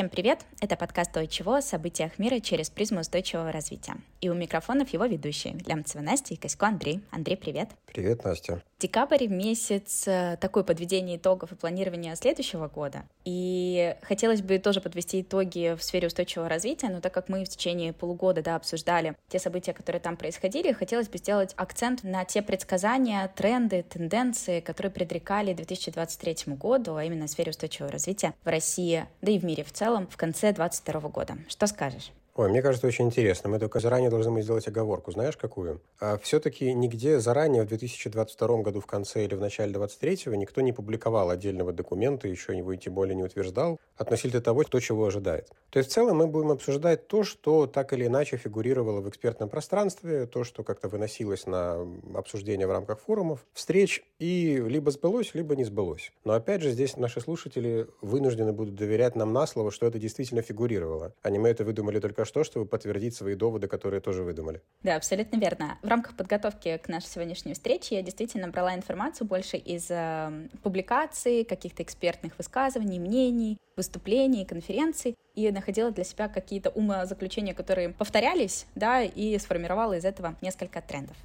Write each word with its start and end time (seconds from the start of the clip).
Всем 0.00 0.08
привет! 0.08 0.46
Это 0.62 0.76
подкаст 0.76 1.14
«Ой, 1.18 1.26
чего?» 1.26 1.56
о 1.56 1.60
событиях 1.60 2.18
мира 2.18 2.40
через 2.40 2.70
призму 2.70 3.00
устойчивого 3.00 3.52
развития. 3.52 3.96
И 4.22 4.30
у 4.30 4.34
микрофонов 4.34 4.88
его 4.94 5.04
ведущие 5.04 5.58
Лямцева 5.66 6.00
Настя 6.00 6.32
и 6.32 6.38
Косько 6.38 6.68
Андрей. 6.68 7.02
Андрей, 7.10 7.36
привет! 7.36 7.68
Привет, 7.84 8.24
Настя! 8.24 8.62
Декабрь 8.80 9.26
месяц 9.26 10.04
э, 10.06 10.38
такое 10.40 10.64
подведение 10.64 11.18
итогов 11.18 11.52
и 11.52 11.54
планирования 11.54 12.14
следующего 12.14 12.66
года. 12.66 13.04
И 13.26 13.94
хотелось 14.00 14.40
бы 14.40 14.58
тоже 14.58 14.80
подвести 14.80 15.20
итоги 15.20 15.76
в 15.78 15.82
сфере 15.82 16.06
устойчивого 16.06 16.48
развития, 16.48 16.88
но 16.88 17.02
так 17.02 17.12
как 17.12 17.28
мы 17.28 17.44
в 17.44 17.48
течение 17.50 17.92
полугода 17.92 18.42
да, 18.42 18.56
обсуждали 18.56 19.16
те 19.28 19.38
события, 19.38 19.74
которые 19.74 20.00
там 20.00 20.16
происходили, 20.16 20.72
хотелось 20.72 21.10
бы 21.10 21.18
сделать 21.18 21.52
акцент 21.56 22.04
на 22.04 22.24
те 22.24 22.40
предсказания, 22.40 23.30
тренды, 23.36 23.82
тенденции, 23.82 24.60
которые 24.60 24.90
предрекали 24.90 25.52
2023 25.52 26.54
году, 26.54 26.96
а 26.96 27.04
именно 27.04 27.26
в 27.26 27.30
сфере 27.30 27.50
устойчивого 27.50 27.92
развития 27.92 28.32
в 28.44 28.48
России, 28.48 29.04
да 29.20 29.30
и 29.30 29.38
в 29.38 29.44
мире 29.44 29.62
в 29.62 29.72
целом 29.72 30.06
в 30.06 30.16
конце 30.16 30.54
2022 30.54 31.10
года. 31.10 31.36
Что 31.48 31.66
скажешь? 31.66 32.12
Ой, 32.36 32.48
мне 32.48 32.62
кажется, 32.62 32.86
очень 32.86 33.06
интересно. 33.06 33.50
Мы 33.50 33.58
только 33.58 33.80
заранее 33.80 34.08
должны 34.08 34.30
мы 34.30 34.42
сделать 34.42 34.68
оговорку. 34.68 35.10
Знаешь, 35.10 35.36
какую? 35.36 35.80
А 35.98 36.16
все-таки 36.18 36.72
нигде 36.72 37.18
заранее 37.18 37.64
в 37.64 37.66
2022 37.66 38.62
году 38.62 38.80
в 38.80 38.86
конце 38.86 39.24
или 39.24 39.34
в 39.34 39.40
начале 39.40 39.72
2023 39.72 40.36
никто 40.38 40.60
не 40.60 40.72
публиковал 40.72 41.30
отдельного 41.30 41.72
документа, 41.72 42.28
еще 42.28 42.56
его 42.56 42.74
тем 42.76 42.94
более 42.94 43.16
не 43.16 43.24
утверждал, 43.24 43.80
относительно 43.96 44.40
того, 44.40 44.62
кто 44.62 44.78
чего 44.78 45.06
ожидает. 45.06 45.48
То 45.70 45.80
есть 45.80 45.90
в 45.90 45.92
целом 45.92 46.18
мы 46.18 46.28
будем 46.28 46.52
обсуждать 46.52 47.08
то, 47.08 47.24
что 47.24 47.66
так 47.66 47.92
или 47.92 48.06
иначе 48.06 48.36
фигурировало 48.36 49.00
в 49.00 49.08
экспертном 49.08 49.48
пространстве, 49.48 50.26
то, 50.26 50.44
что 50.44 50.62
как-то 50.62 50.88
выносилось 50.88 51.46
на 51.46 51.84
обсуждение 52.14 52.66
в 52.68 52.72
рамках 52.72 53.00
форумов, 53.00 53.44
встреч, 53.52 54.04
и 54.20 54.62
либо 54.66 54.90
сбылось, 54.92 55.34
либо 55.34 55.56
не 55.56 55.64
сбылось. 55.64 56.12
Но 56.24 56.34
опять 56.34 56.62
же, 56.62 56.70
здесь 56.70 56.96
наши 56.96 57.20
слушатели 57.20 57.88
вынуждены 58.00 58.52
будут 58.52 58.76
доверять 58.76 59.16
нам 59.16 59.32
на 59.32 59.46
слово, 59.46 59.72
что 59.72 59.86
это 59.86 59.98
действительно 59.98 60.42
фигурировало, 60.42 61.12
а 61.22 61.30
не 61.30 61.38
мы 61.38 61.48
это 61.48 61.64
выдумали 61.64 61.98
только 61.98 62.19
только 62.20 62.24
что, 62.24 62.44
чтобы 62.44 62.66
подтвердить 62.66 63.14
свои 63.14 63.34
доводы, 63.34 63.66
которые 63.66 64.00
тоже 64.00 64.22
выдумали. 64.22 64.60
Да, 64.82 64.96
абсолютно 64.96 65.36
верно. 65.38 65.78
В 65.82 65.88
рамках 65.88 66.16
подготовки 66.16 66.76
к 66.78 66.88
нашей 66.88 67.06
сегодняшней 67.06 67.54
встрече 67.54 67.96
я 67.96 68.02
действительно 68.02 68.48
брала 68.48 68.74
информацию 68.74 69.26
больше 69.26 69.56
из 69.56 69.90
э, 69.90 70.48
публикаций, 70.62 71.44
каких-то 71.44 71.82
экспертных 71.82 72.36
высказываний, 72.38 72.98
мнений, 72.98 73.58
выступлений, 73.76 74.44
конференций, 74.44 75.16
и 75.34 75.50
находила 75.50 75.90
для 75.90 76.04
себя 76.04 76.28
какие-то 76.28 76.70
умозаключения, 76.70 77.54
которые 77.54 77.90
повторялись, 77.90 78.66
да, 78.74 79.02
и 79.02 79.38
сформировала 79.38 79.96
из 79.96 80.04
этого 80.04 80.36
несколько 80.42 80.82
трендов. 80.82 81.16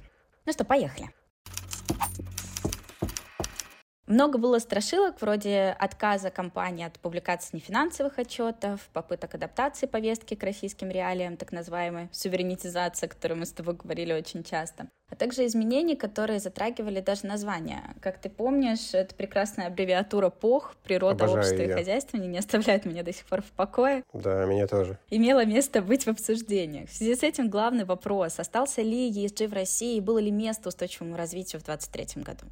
Ну 0.46 0.52
что, 0.52 0.64
поехали. 0.64 1.10
Много 4.06 4.38
было 4.38 4.60
страшилок, 4.60 5.20
вроде 5.20 5.74
отказа 5.80 6.30
компании 6.30 6.86
от 6.86 6.98
публикации 7.00 7.56
нефинансовых 7.56 8.20
отчетов, 8.20 8.88
попыток 8.92 9.34
адаптации 9.34 9.86
повестки 9.86 10.34
к 10.34 10.44
российским 10.44 10.90
реалиям, 10.90 11.36
так 11.36 11.50
называемой 11.50 12.08
суверенитизации, 12.12 13.06
о 13.06 13.08
которой 13.08 13.34
мы 13.34 13.46
с 13.46 13.52
тобой 13.52 13.74
говорили 13.74 14.12
очень 14.12 14.44
часто, 14.44 14.86
а 15.10 15.16
также 15.16 15.44
изменений, 15.46 15.96
которые 15.96 16.38
затрагивали 16.38 17.00
даже 17.00 17.26
название. 17.26 17.82
Как 18.00 18.20
ты 18.20 18.30
помнишь, 18.30 18.94
это 18.94 19.12
прекрасная 19.12 19.66
аббревиатура 19.66 20.30
ПОХ, 20.30 20.76
природа, 20.84 21.24
Обожаю 21.24 21.40
общество 21.40 21.62
ее. 21.62 21.70
и 21.70 21.72
хозяйство, 21.72 22.16
не 22.16 22.38
оставляет 22.38 22.84
меня 22.84 23.02
до 23.02 23.12
сих 23.12 23.26
пор 23.26 23.42
в 23.42 23.50
покое. 23.52 24.04
Да, 24.12 24.44
меня 24.44 24.68
тоже. 24.68 24.98
Имело 25.10 25.44
место 25.44 25.82
быть 25.82 26.04
в 26.04 26.08
обсуждениях. 26.08 26.88
В 26.88 26.92
связи 26.94 27.16
с 27.16 27.24
этим 27.24 27.50
главный 27.50 27.84
вопрос, 27.84 28.38
остался 28.38 28.82
ли 28.82 29.10
ESG 29.10 29.48
в 29.48 29.52
России 29.52 29.96
и 29.96 30.00
было 30.00 30.18
ли 30.18 30.30
место 30.30 30.68
устойчивому 30.68 31.16
развитию 31.16 31.60
в 31.60 31.64
2023 31.64 32.22
году? 32.22 32.46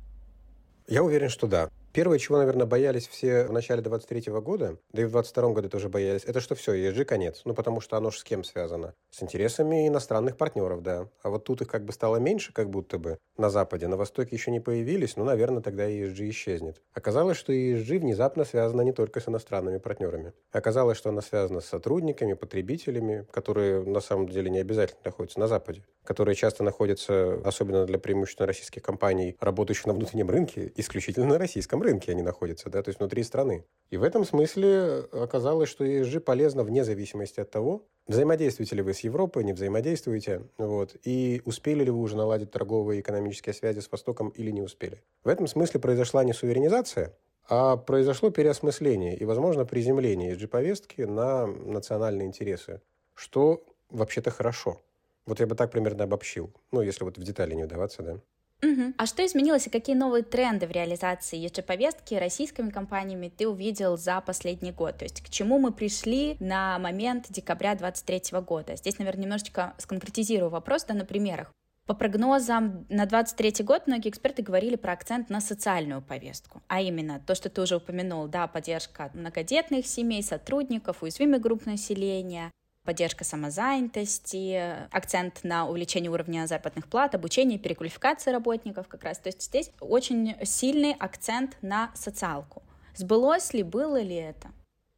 Я 0.86 1.02
уверен, 1.02 1.30
что 1.30 1.46
да. 1.46 1.70
Первое, 1.94 2.18
чего, 2.18 2.38
наверное, 2.38 2.66
боялись 2.66 3.06
все 3.06 3.44
в 3.44 3.52
начале 3.52 3.80
23 3.80 4.32
года, 4.40 4.78
да 4.92 5.02
и 5.02 5.04
в 5.04 5.12
22 5.12 5.52
году 5.52 5.68
тоже 5.68 5.88
боялись, 5.88 6.24
это 6.24 6.40
что 6.40 6.56
все, 6.56 6.74
ESG 6.74 7.04
конец. 7.04 7.42
Ну, 7.44 7.54
потому 7.54 7.80
что 7.80 7.96
оно 7.96 8.10
же 8.10 8.18
с 8.18 8.24
кем 8.24 8.42
связано? 8.42 8.94
С 9.12 9.22
интересами 9.22 9.86
иностранных 9.86 10.36
партнеров, 10.36 10.82
да. 10.82 11.08
А 11.22 11.30
вот 11.30 11.44
тут 11.44 11.62
их 11.62 11.68
как 11.68 11.84
бы 11.84 11.92
стало 11.92 12.16
меньше, 12.16 12.52
как 12.52 12.68
будто 12.68 12.98
бы, 12.98 13.18
на 13.36 13.48
Западе. 13.48 13.86
На 13.86 13.96
Востоке 13.96 14.34
еще 14.34 14.50
не 14.50 14.58
появились, 14.58 15.16
ну, 15.16 15.22
наверное, 15.22 15.62
тогда 15.62 15.88
ESG 15.88 16.30
исчезнет. 16.30 16.82
Оказалось, 16.94 17.36
что 17.36 17.52
ESG 17.52 18.00
внезапно 18.00 18.44
связана 18.44 18.82
не 18.82 18.92
только 18.92 19.20
с 19.20 19.28
иностранными 19.28 19.78
партнерами. 19.78 20.32
Оказалось, 20.50 20.98
что 20.98 21.10
она 21.10 21.22
связана 21.22 21.60
с 21.60 21.66
сотрудниками, 21.66 22.32
потребителями, 22.32 23.24
которые 23.30 23.84
на 23.84 24.00
самом 24.00 24.28
деле 24.28 24.50
не 24.50 24.58
обязательно 24.58 24.98
находятся 25.04 25.38
на 25.38 25.46
Западе, 25.46 25.84
которые 26.02 26.34
часто 26.34 26.64
находятся, 26.64 27.34
особенно 27.44 27.86
для 27.86 28.00
преимущественно 28.00 28.48
российских 28.48 28.82
компаний, 28.82 29.36
работающих 29.38 29.86
на 29.86 29.92
внутреннем 29.92 30.28
рынке, 30.28 30.72
исключительно 30.74 31.26
на 31.26 31.38
российском 31.38 31.83
рынке 31.84 32.12
они 32.12 32.22
находятся, 32.22 32.68
да, 32.70 32.82
то 32.82 32.88
есть 32.88 32.98
внутри 32.98 33.22
страны. 33.22 33.64
И 33.90 33.96
в 33.96 34.02
этом 34.02 34.24
смысле 34.24 35.06
оказалось, 35.12 35.68
что 35.68 35.84
ESG 35.84 36.20
полезно 36.20 36.64
вне 36.64 36.84
зависимости 36.84 37.40
от 37.40 37.50
того, 37.50 37.86
взаимодействуете 38.06 38.76
ли 38.76 38.82
вы 38.82 38.92
с 38.92 39.00
Европой, 39.00 39.44
не 39.44 39.52
взаимодействуете, 39.52 40.42
вот, 40.58 40.96
и 41.04 41.42
успели 41.44 41.84
ли 41.84 41.90
вы 41.90 42.00
уже 42.00 42.16
наладить 42.16 42.50
торговые 42.50 42.98
и 42.98 43.00
экономические 43.00 43.54
связи 43.54 43.80
с 43.80 43.90
Востоком 43.90 44.30
или 44.30 44.50
не 44.50 44.62
успели. 44.62 45.02
В 45.22 45.28
этом 45.28 45.46
смысле 45.46 45.80
произошла 45.80 46.24
не 46.24 46.32
суверенизация, 46.32 47.16
а 47.48 47.76
произошло 47.76 48.30
переосмысление 48.30 49.16
и, 49.16 49.24
возможно, 49.24 49.64
приземление 49.64 50.34
ESG-повестки 50.34 51.02
на 51.02 51.46
национальные 51.46 52.26
интересы, 52.26 52.80
что 53.14 53.64
вообще-то 53.90 54.30
хорошо. 54.30 54.80
Вот 55.26 55.40
я 55.40 55.46
бы 55.46 55.54
так 55.54 55.70
примерно 55.70 56.04
обобщил, 56.04 56.52
ну, 56.72 56.82
если 56.82 57.04
вот 57.04 57.18
в 57.18 57.22
детали 57.22 57.54
не 57.54 57.64
вдаваться, 57.64 58.02
да. 58.02 58.20
Угу. 58.62 58.94
А 58.96 59.06
что 59.06 59.24
изменилось 59.24 59.66
и 59.66 59.70
какие 59.70 59.94
новые 59.94 60.22
тренды 60.22 60.66
в 60.66 60.70
реализации 60.70 61.44
ESG-повестки 61.44 62.14
российскими 62.14 62.70
компаниями 62.70 63.32
ты 63.34 63.46
увидел 63.46 63.96
за 63.96 64.20
последний 64.20 64.72
год? 64.72 64.98
То 64.98 65.04
есть 65.04 65.20
к 65.20 65.28
чему 65.28 65.58
мы 65.58 65.72
пришли 65.72 66.36
на 66.40 66.78
момент 66.78 67.26
декабря 67.28 67.74
2023 67.74 68.40
года? 68.40 68.76
Здесь, 68.76 68.98
наверное, 68.98 69.24
немножечко 69.24 69.74
сконкретизирую 69.78 70.50
вопрос 70.50 70.84
да, 70.84 70.94
на 70.94 71.04
примерах. 71.04 71.52
По 71.86 71.92
прогнозам 71.92 72.86
на 72.88 73.04
2023 73.04 73.62
год 73.62 73.86
многие 73.86 74.08
эксперты 74.08 74.42
говорили 74.42 74.76
про 74.76 74.94
акцент 74.94 75.28
на 75.28 75.42
социальную 75.42 76.00
повестку, 76.00 76.62
а 76.66 76.80
именно 76.80 77.20
то, 77.20 77.34
что 77.34 77.50
ты 77.50 77.60
уже 77.60 77.76
упомянул, 77.76 78.26
да, 78.26 78.46
поддержка 78.46 79.10
многодетных 79.12 79.86
семей, 79.86 80.22
сотрудников, 80.22 81.02
уязвимых 81.02 81.42
групп 81.42 81.66
населения, 81.66 82.50
поддержка 82.84 83.24
самозанятости, 83.24 84.88
акцент 84.90 85.40
на 85.42 85.68
увеличение 85.68 86.10
уровня 86.10 86.46
заработных 86.46 86.86
плат, 86.88 87.14
обучение, 87.14 87.58
переквалификации 87.58 88.30
работников 88.30 88.86
как 88.88 89.02
раз. 89.04 89.18
То 89.18 89.28
есть 89.28 89.42
здесь 89.42 89.70
очень 89.80 90.36
сильный 90.44 90.92
акцент 90.92 91.56
на 91.62 91.90
социалку. 91.94 92.62
Сбылось 92.94 93.52
ли, 93.52 93.62
было 93.62 94.00
ли 94.00 94.14
это? 94.14 94.48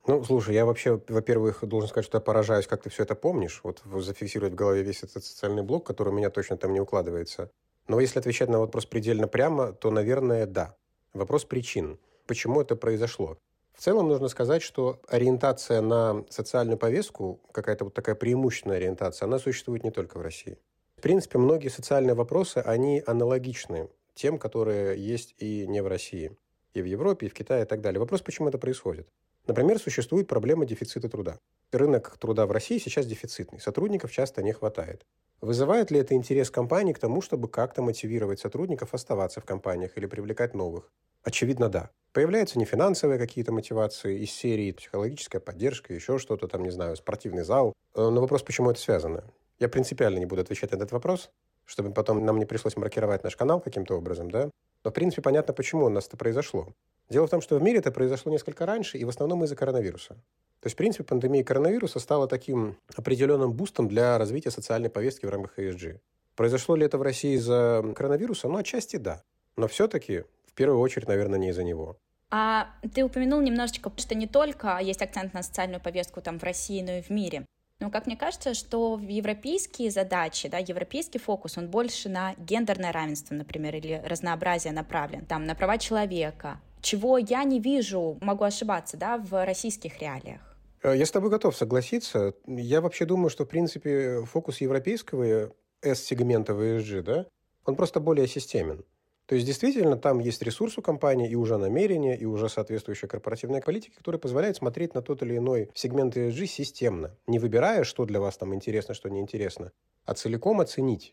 Ну, 0.06 0.22
слушай, 0.22 0.54
я 0.54 0.66
вообще, 0.66 1.00
во-первых, 1.08 1.64
должен 1.64 1.88
сказать, 1.88 2.06
что 2.06 2.18
я 2.18 2.20
поражаюсь, 2.22 2.66
как 2.66 2.82
ты 2.82 2.90
все 2.90 3.02
это 3.02 3.14
помнишь. 3.16 3.60
Вот 3.64 3.82
зафиксировать 3.84 4.52
в 4.52 4.56
голове 4.56 4.82
весь 4.82 5.02
этот 5.02 5.24
социальный 5.24 5.62
блок, 5.62 5.86
который 5.86 6.10
у 6.10 6.16
меня 6.16 6.30
точно 6.30 6.56
там 6.56 6.72
не 6.72 6.80
укладывается. 6.80 7.50
Но 7.88 7.98
если 7.98 8.20
отвечать 8.20 8.48
на 8.48 8.58
вопрос 8.58 8.86
предельно 8.86 9.26
прямо, 9.26 9.72
то, 9.72 9.90
наверное, 9.90 10.46
да. 10.46 10.76
Вопрос 11.12 11.44
причин. 11.44 11.98
Почему 12.26 12.60
это 12.60 12.76
произошло? 12.76 13.38
В 13.76 13.82
целом 13.82 14.08
нужно 14.08 14.28
сказать, 14.28 14.62
что 14.62 15.00
ориентация 15.06 15.82
на 15.82 16.24
социальную 16.30 16.78
повестку, 16.78 17.40
какая-то 17.52 17.84
вот 17.84 17.92
такая 17.94 18.14
преимущественная 18.14 18.78
ориентация, 18.78 19.26
она 19.26 19.38
существует 19.38 19.84
не 19.84 19.90
только 19.90 20.16
в 20.18 20.22
России. 20.22 20.58
В 20.96 21.02
принципе, 21.02 21.36
многие 21.36 21.68
социальные 21.68 22.14
вопросы, 22.14 22.58
они 22.58 23.02
аналогичны 23.06 23.90
тем, 24.14 24.38
которые 24.38 24.98
есть 24.98 25.34
и 25.36 25.66
не 25.66 25.82
в 25.82 25.88
России, 25.88 26.34
и 26.72 26.80
в 26.80 26.86
Европе, 26.86 27.26
и 27.26 27.28
в 27.28 27.34
Китае 27.34 27.64
и 27.64 27.66
так 27.66 27.82
далее. 27.82 28.00
Вопрос, 28.00 28.22
почему 28.22 28.48
это 28.48 28.56
происходит? 28.56 29.08
Например, 29.46 29.78
существует 29.78 30.26
проблема 30.26 30.64
дефицита 30.64 31.10
труда. 31.10 31.38
Рынок 31.70 32.16
труда 32.18 32.46
в 32.46 32.52
России 32.52 32.78
сейчас 32.78 33.04
дефицитный, 33.04 33.60
сотрудников 33.60 34.10
часто 34.10 34.42
не 34.42 34.54
хватает. 34.54 35.04
Вызывает 35.40 35.90
ли 35.90 35.98
это 35.98 36.14
интерес 36.14 36.50
компании 36.50 36.94
к 36.94 36.98
тому, 36.98 37.20
чтобы 37.20 37.48
как-то 37.48 37.82
мотивировать 37.82 38.40
сотрудников 38.40 38.94
оставаться 38.94 39.40
в 39.40 39.44
компаниях 39.44 39.96
или 39.96 40.06
привлекать 40.06 40.54
новых? 40.54 40.90
Очевидно, 41.22 41.68
да. 41.68 41.90
Появляются 42.12 42.58
нефинансовые 42.58 43.18
какие-то 43.18 43.52
мотивации 43.52 44.20
из 44.20 44.30
серии 44.30 44.72
психологическая 44.72 45.40
поддержка, 45.40 45.92
еще 45.92 46.18
что-то 46.18 46.48
там, 46.48 46.62
не 46.62 46.70
знаю, 46.70 46.96
спортивный 46.96 47.44
зал. 47.44 47.74
Э, 47.94 48.08
но 48.08 48.20
вопрос, 48.20 48.42
почему 48.42 48.70
это 48.70 48.80
связано? 48.80 49.24
Я 49.58 49.68
принципиально 49.68 50.18
не 50.18 50.26
буду 50.26 50.40
отвечать 50.40 50.70
на 50.72 50.76
этот 50.76 50.92
вопрос, 50.92 51.30
чтобы 51.66 51.92
потом 51.92 52.24
нам 52.24 52.38
не 52.38 52.46
пришлось 52.46 52.76
маркировать 52.76 53.22
наш 53.22 53.36
канал 53.36 53.60
каким-то 53.60 53.96
образом, 53.96 54.30
да? 54.30 54.50
Но, 54.84 54.90
в 54.90 54.94
принципе, 54.94 55.20
понятно, 55.20 55.52
почему 55.52 55.86
у 55.86 55.88
нас 55.90 56.06
это 56.06 56.16
произошло. 56.16 56.68
Дело 57.08 57.26
в 57.26 57.30
том, 57.30 57.40
что 57.40 57.56
в 57.56 57.62
мире 57.62 57.78
это 57.78 57.90
произошло 57.92 58.32
несколько 58.32 58.66
раньше, 58.66 58.98
и 58.98 59.04
в 59.04 59.08
основном 59.08 59.44
из-за 59.44 59.56
коронавируса. 59.56 60.14
То 60.60 60.66
есть, 60.66 60.74
в 60.74 60.78
принципе, 60.78 61.04
пандемия 61.04 61.44
коронавируса 61.44 62.00
стала 62.00 62.26
таким 62.26 62.76
определенным 62.96 63.52
бустом 63.52 63.88
для 63.88 64.18
развития 64.18 64.50
социальной 64.50 64.90
повестки 64.90 65.26
в 65.26 65.30
рамках 65.30 65.58
ESG. 65.58 66.00
Произошло 66.34 66.76
ли 66.76 66.84
это 66.84 66.98
в 66.98 67.02
России 67.02 67.34
из-за 67.34 67.84
коронавируса? 67.94 68.48
Ну, 68.48 68.56
отчасти 68.56 68.96
да. 68.96 69.22
Но 69.56 69.68
все-таки 69.68 70.24
первую 70.56 70.80
очередь, 70.80 71.06
наверное, 71.06 71.38
не 71.38 71.50
из-за 71.50 71.62
него. 71.62 71.96
А 72.30 72.70
ты 72.92 73.04
упомянул 73.04 73.40
немножечко, 73.40 73.92
что 73.96 74.16
не 74.16 74.26
только 74.26 74.78
есть 74.78 75.02
акцент 75.02 75.32
на 75.32 75.44
социальную 75.44 75.80
повестку 75.80 76.20
там 76.20 76.40
в 76.40 76.42
России, 76.42 76.82
но 76.82 76.92
и 76.92 77.02
в 77.02 77.10
мире. 77.10 77.46
Но 77.78 77.90
как 77.90 78.06
мне 78.06 78.16
кажется, 78.16 78.54
что 78.54 78.98
европейские 79.00 79.90
задачи, 79.90 80.48
да, 80.48 80.58
европейский 80.58 81.18
фокус, 81.18 81.58
он 81.58 81.68
больше 81.68 82.08
на 82.08 82.34
гендерное 82.38 82.90
равенство, 82.90 83.34
например, 83.34 83.76
или 83.76 84.02
разнообразие 84.04 84.72
направлен, 84.72 85.26
там, 85.26 85.44
на 85.44 85.54
права 85.54 85.76
человека, 85.76 86.58
чего 86.80 87.18
я 87.18 87.44
не 87.44 87.60
вижу, 87.60 88.18
могу 88.20 88.44
ошибаться, 88.44 88.96
да, 88.96 89.18
в 89.18 89.44
российских 89.44 90.00
реалиях. 90.00 90.40
Э, 90.82 90.96
я 90.96 91.04
с 91.06 91.10
тобой 91.10 91.30
готов 91.30 91.56
согласиться. 91.56 92.34
Я 92.46 92.80
вообще 92.80 93.04
думаю, 93.04 93.30
что, 93.30 93.44
в 93.44 93.48
принципе, 93.48 94.24
фокус 94.24 94.60
европейского 94.60 95.52
S-сегмента 95.82 96.52
VSG, 96.52 97.02
да, 97.02 97.26
он 97.64 97.76
просто 97.76 98.00
более 98.00 98.28
системен. 98.28 98.84
То 99.26 99.34
есть, 99.34 99.46
действительно, 99.46 99.96
там 99.96 100.20
есть 100.20 100.40
ресурс 100.42 100.78
у 100.78 100.82
компании, 100.82 101.28
и 101.28 101.34
уже 101.34 101.56
намерения, 101.56 102.16
и 102.16 102.24
уже 102.24 102.48
соответствующая 102.48 103.08
корпоративная 103.08 103.60
политика, 103.60 103.96
которая 103.96 104.20
позволяет 104.20 104.56
смотреть 104.56 104.94
на 104.94 105.02
тот 105.02 105.22
или 105.22 105.36
иной 105.36 105.68
сегмент 105.74 106.16
ESG 106.16 106.46
системно, 106.46 107.16
не 107.26 107.40
выбирая, 107.40 107.82
что 107.82 108.04
для 108.04 108.20
вас 108.20 108.36
там 108.36 108.54
интересно, 108.54 108.94
что 108.94 109.08
неинтересно, 109.08 109.72
а 110.04 110.14
целиком 110.14 110.60
оценить, 110.60 111.12